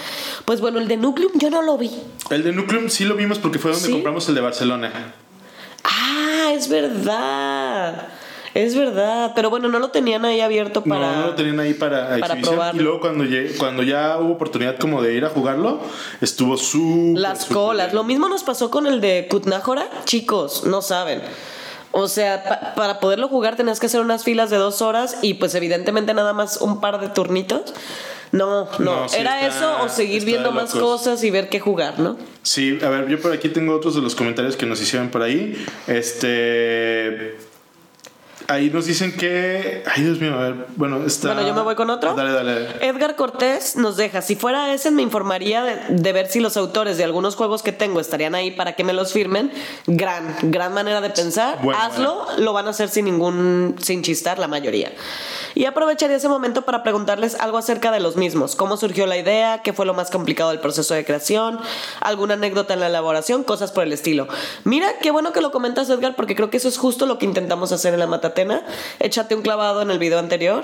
[0.45, 1.89] Pues bueno, el de Nucleum yo no lo vi.
[2.29, 3.91] El de Nucleum sí lo vimos porque fue donde ¿Sí?
[3.91, 5.15] compramos el de Barcelona.
[5.95, 8.07] Ah, es verdad.
[8.53, 9.31] Es verdad.
[9.35, 11.11] Pero bueno, no lo tenían ahí abierto para.
[11.11, 12.79] No, no lo tenían ahí para, para probarlo.
[12.79, 15.81] Y luego cuando, llegué- cuando ya hubo oportunidad como de ir a jugarlo,
[16.21, 17.19] estuvo súper...
[17.21, 17.93] Las colas.
[17.93, 19.87] Lo mismo nos pasó con el de Kutnájora.
[20.05, 21.21] Chicos, no saben.
[21.91, 25.35] O sea, pa- para poderlo jugar tenías que hacer unas filas de dos horas y
[25.35, 27.73] pues evidentemente nada más un par de turnitos.
[28.33, 28.79] No, no.
[28.79, 32.17] No, sí Era está- eso o seguir viendo más cosas y ver qué jugar, ¿no?
[32.41, 35.21] Sí, a ver, yo por aquí tengo otros de los comentarios que nos hicieron por
[35.21, 35.55] ahí.
[35.87, 37.37] Este...
[38.47, 39.83] Ahí nos dicen que...
[39.93, 40.65] Ay, Dios mío, a ver.
[40.75, 41.33] Bueno, está...
[41.33, 42.13] Bueno, yo me voy con otro.
[42.13, 42.67] Dale, dale.
[42.81, 46.97] Edgar Cortés nos deja, si fuera ese me informaría de, de ver si los autores
[46.97, 49.51] de algunos juegos que tengo estarían ahí para que me los firmen.
[49.87, 51.59] Gran, gran manera de pensar.
[51.61, 54.91] Bueno, Hazlo, lo van a hacer sin ningún, sin chistar la mayoría.
[55.55, 58.55] Y aprovecharía ese momento para preguntarles algo acerca de los mismos.
[58.55, 59.61] ¿Cómo surgió la idea?
[59.63, 61.59] ¿Qué fue lo más complicado del proceso de creación?
[62.01, 63.43] ¿Alguna anécdota en la elaboración?
[63.43, 64.27] Cosas por el estilo.
[64.63, 67.25] Mira, qué bueno que lo comentas, Edgar, porque creo que eso es justo lo que
[67.25, 68.07] intentamos hacer en la
[68.99, 70.63] Échate un clavado en el video anterior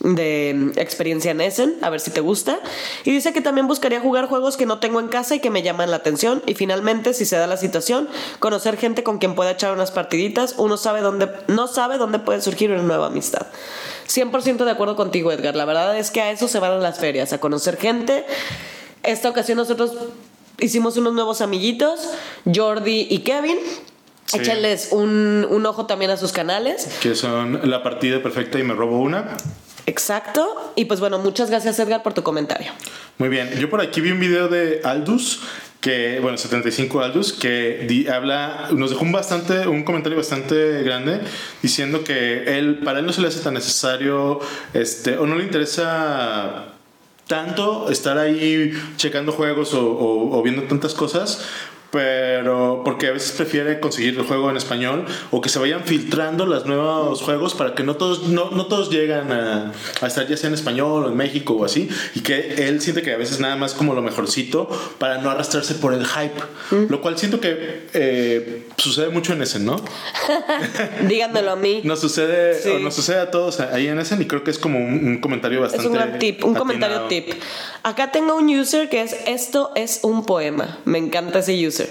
[0.00, 2.58] de mm, experiencia en Essen, a ver si te gusta.
[3.04, 5.62] Y dice que también buscaría jugar juegos que no tengo en casa y que me
[5.62, 6.42] llaman la atención.
[6.46, 8.08] Y finalmente, si se da la situación,
[8.38, 10.54] conocer gente con quien pueda echar unas partiditas.
[10.58, 13.46] Uno sabe dónde, no sabe dónde puede surgir una nueva amistad.
[14.08, 15.56] 100% de acuerdo contigo, Edgar.
[15.56, 18.24] La verdad es que a eso se van las ferias, a conocer gente.
[19.02, 19.92] Esta ocasión nosotros
[20.60, 22.10] hicimos unos nuevos amiguitos,
[22.52, 23.58] Jordi y Kevin.
[24.26, 24.38] Sí.
[24.38, 26.88] Échales un, un ojo también a sus canales.
[27.02, 29.36] Que son la partida perfecta y me robo una.
[29.86, 30.72] Exacto.
[30.76, 32.70] Y pues bueno, muchas gracias Edgar por tu comentario.
[33.18, 35.40] Muy bien, yo por aquí vi un video de Aldus,
[35.80, 41.20] que, bueno, 75 Aldus, que di- habla, nos dejó un bastante, un comentario bastante grande,
[41.60, 44.38] diciendo que él, para él no se le hace tan necesario,
[44.72, 46.66] este, o no le interesa
[47.26, 51.40] tanto estar ahí checando juegos o, o- o viendo tantas cosas.
[51.92, 56.46] Pero porque a veces prefiere conseguir el juego en español o que se vayan filtrando
[56.46, 60.38] los nuevos juegos para que no todos, no, no todos llegan a, a estar ya
[60.38, 61.90] sea en español o en México o así.
[62.14, 65.74] Y que él siente que a veces nada más como lo mejorcito para no arrastrarse
[65.74, 66.40] por el hype.
[66.88, 69.76] Lo cual siento que eh, sucede mucho en ese, ¿no?
[71.08, 71.82] Díganmelo a mí.
[71.84, 72.70] Nos sucede, Sí.
[72.70, 75.20] o nos sucede a todos ahí en ese y creo que es como un, un
[75.20, 75.88] comentario Es bastante.
[75.88, 77.32] un gran tip, un comentario atinado.
[77.32, 77.42] tip.
[77.82, 80.78] Acá tengo un user que es esto es un poema.
[80.86, 81.81] Me encanta ese user.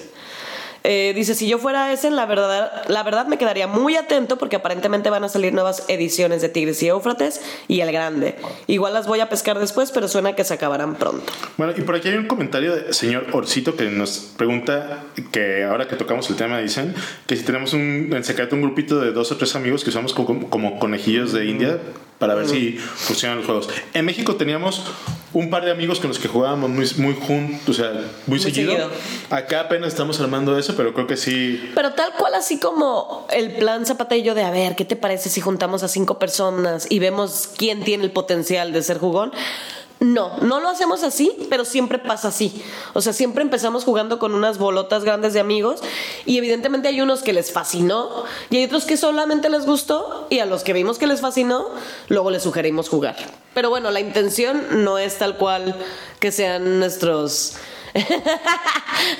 [0.83, 4.55] Eh, dice, si yo fuera ese, la verdad, la verdad me quedaría muy atento porque
[4.55, 8.35] aparentemente van a salir nuevas ediciones de Tigres y Éufrates y El Grande.
[8.67, 11.31] Igual las voy a pescar después, pero suena que se acabarán pronto.
[11.57, 15.87] Bueno, y por aquí hay un comentario del señor Orcito que nos pregunta que ahora
[15.87, 16.95] que tocamos el tema dicen
[17.27, 20.13] que si tenemos un, en secreto un grupito de dos o tres amigos que usamos
[20.13, 21.79] como, como conejillos de India
[22.21, 23.67] para ver si funcionan los juegos.
[23.95, 24.83] En México teníamos
[25.33, 27.91] un par de amigos con los que jugábamos muy, muy juntos, o sea,
[28.27, 28.73] muy, seguido.
[28.73, 28.91] seguido.
[29.31, 31.71] Acá apenas estamos armando eso, pero creo que sí.
[31.73, 35.41] Pero tal cual así como el plan Zapatillo de a ver, ¿qué te parece si
[35.41, 39.31] juntamos a cinco personas y vemos quién tiene el potencial de ser jugón?
[40.01, 42.63] No, no lo hacemos así, pero siempre pasa así.
[42.93, 45.79] O sea, siempre empezamos jugando con unas bolotas grandes de amigos
[46.25, 50.39] y evidentemente hay unos que les fascinó y hay otros que solamente les gustó y
[50.39, 51.67] a los que vimos que les fascinó,
[52.07, 53.15] luego les sugerimos jugar.
[53.53, 55.75] Pero bueno, la intención no es tal cual
[56.19, 57.57] que sean nuestros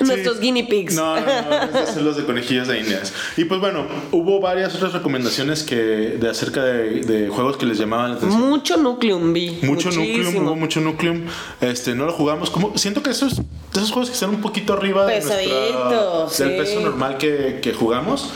[0.00, 0.94] Nuestros guinea pigs.
[0.94, 3.12] No, no, no, es hacer los de conejillos de indias.
[3.36, 7.78] Y pues bueno, hubo varias otras recomendaciones que de acerca de, de juegos que les
[7.78, 8.48] llamaban la atención.
[8.48, 9.58] Mucho Nucleum vi.
[9.62, 10.04] Mucho muchísimo.
[10.24, 11.24] Nucleum, hubo mucho Nucleum.
[11.60, 12.50] Este, no lo jugamos.
[12.50, 13.40] Como, siento que esos,
[13.74, 17.72] esos juegos que están un poquito arriba de nuestra- Pesadito, del peso normal que, que
[17.72, 18.30] jugamos.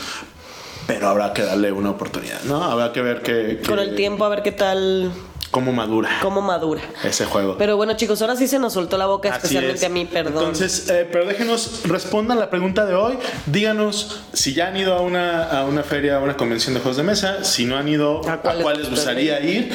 [0.85, 2.63] Pero habrá que darle una oportunidad, ¿no?
[2.63, 5.11] Habrá que ver que- Con el tiempo a ver qué tal,
[5.51, 6.81] cómo madura cómo madura.
[7.03, 7.57] ese juego.
[7.57, 9.83] Pero bueno, chicos, ahora sí se nos soltó la boca, Así especialmente es.
[9.85, 10.33] a mí, perdón.
[10.37, 13.17] Entonces, eh, pero déjenos, respondan la pregunta de hoy.
[13.45, 16.97] Díganos si ya han ido a una, a una feria, a una convención de juegos
[16.97, 17.43] de mesa.
[17.43, 19.71] Si no han ido, ¿A ¿a cuál cuál, les gustaría ir?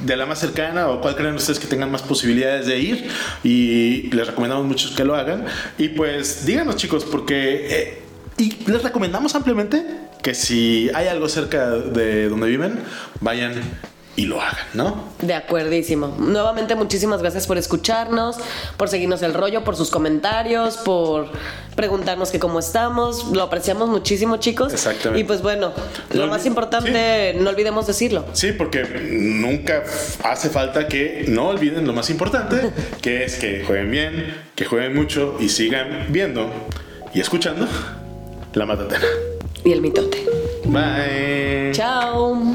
[0.00, 3.08] De la más cercana o cuál creen ustedes que tengan más posibilidades de ir.
[3.42, 5.46] Y les recomendamos mucho que lo hagan.
[5.78, 7.66] Y pues díganos, chicos, porque.
[7.70, 8.00] eh,
[8.36, 9.86] y les recomendamos ampliamente
[10.22, 12.80] que si hay algo cerca de donde viven,
[13.20, 13.52] vayan
[14.16, 15.04] y lo hagan, ¿no?
[15.20, 16.14] De acuerdísimo.
[16.18, 18.36] Nuevamente, muchísimas gracias por escucharnos,
[18.76, 21.30] por seguirnos el rollo, por sus comentarios, por
[21.74, 23.24] preguntarnos que cómo estamos.
[23.32, 24.72] Lo apreciamos muchísimo, chicos.
[24.72, 25.20] Exactamente.
[25.20, 25.72] Y pues bueno,
[26.12, 28.24] No lo más importante, no olvidemos decirlo.
[28.32, 29.82] Sí, porque nunca
[30.22, 32.70] hace falta que no olviden lo más importante,
[33.02, 36.50] que es que jueguen bien, que jueguen mucho y sigan viendo
[37.12, 37.66] y escuchando
[38.52, 39.06] la matatena.
[39.64, 40.24] Y el mitote.
[40.66, 41.72] Bye.
[41.72, 42.54] Chao.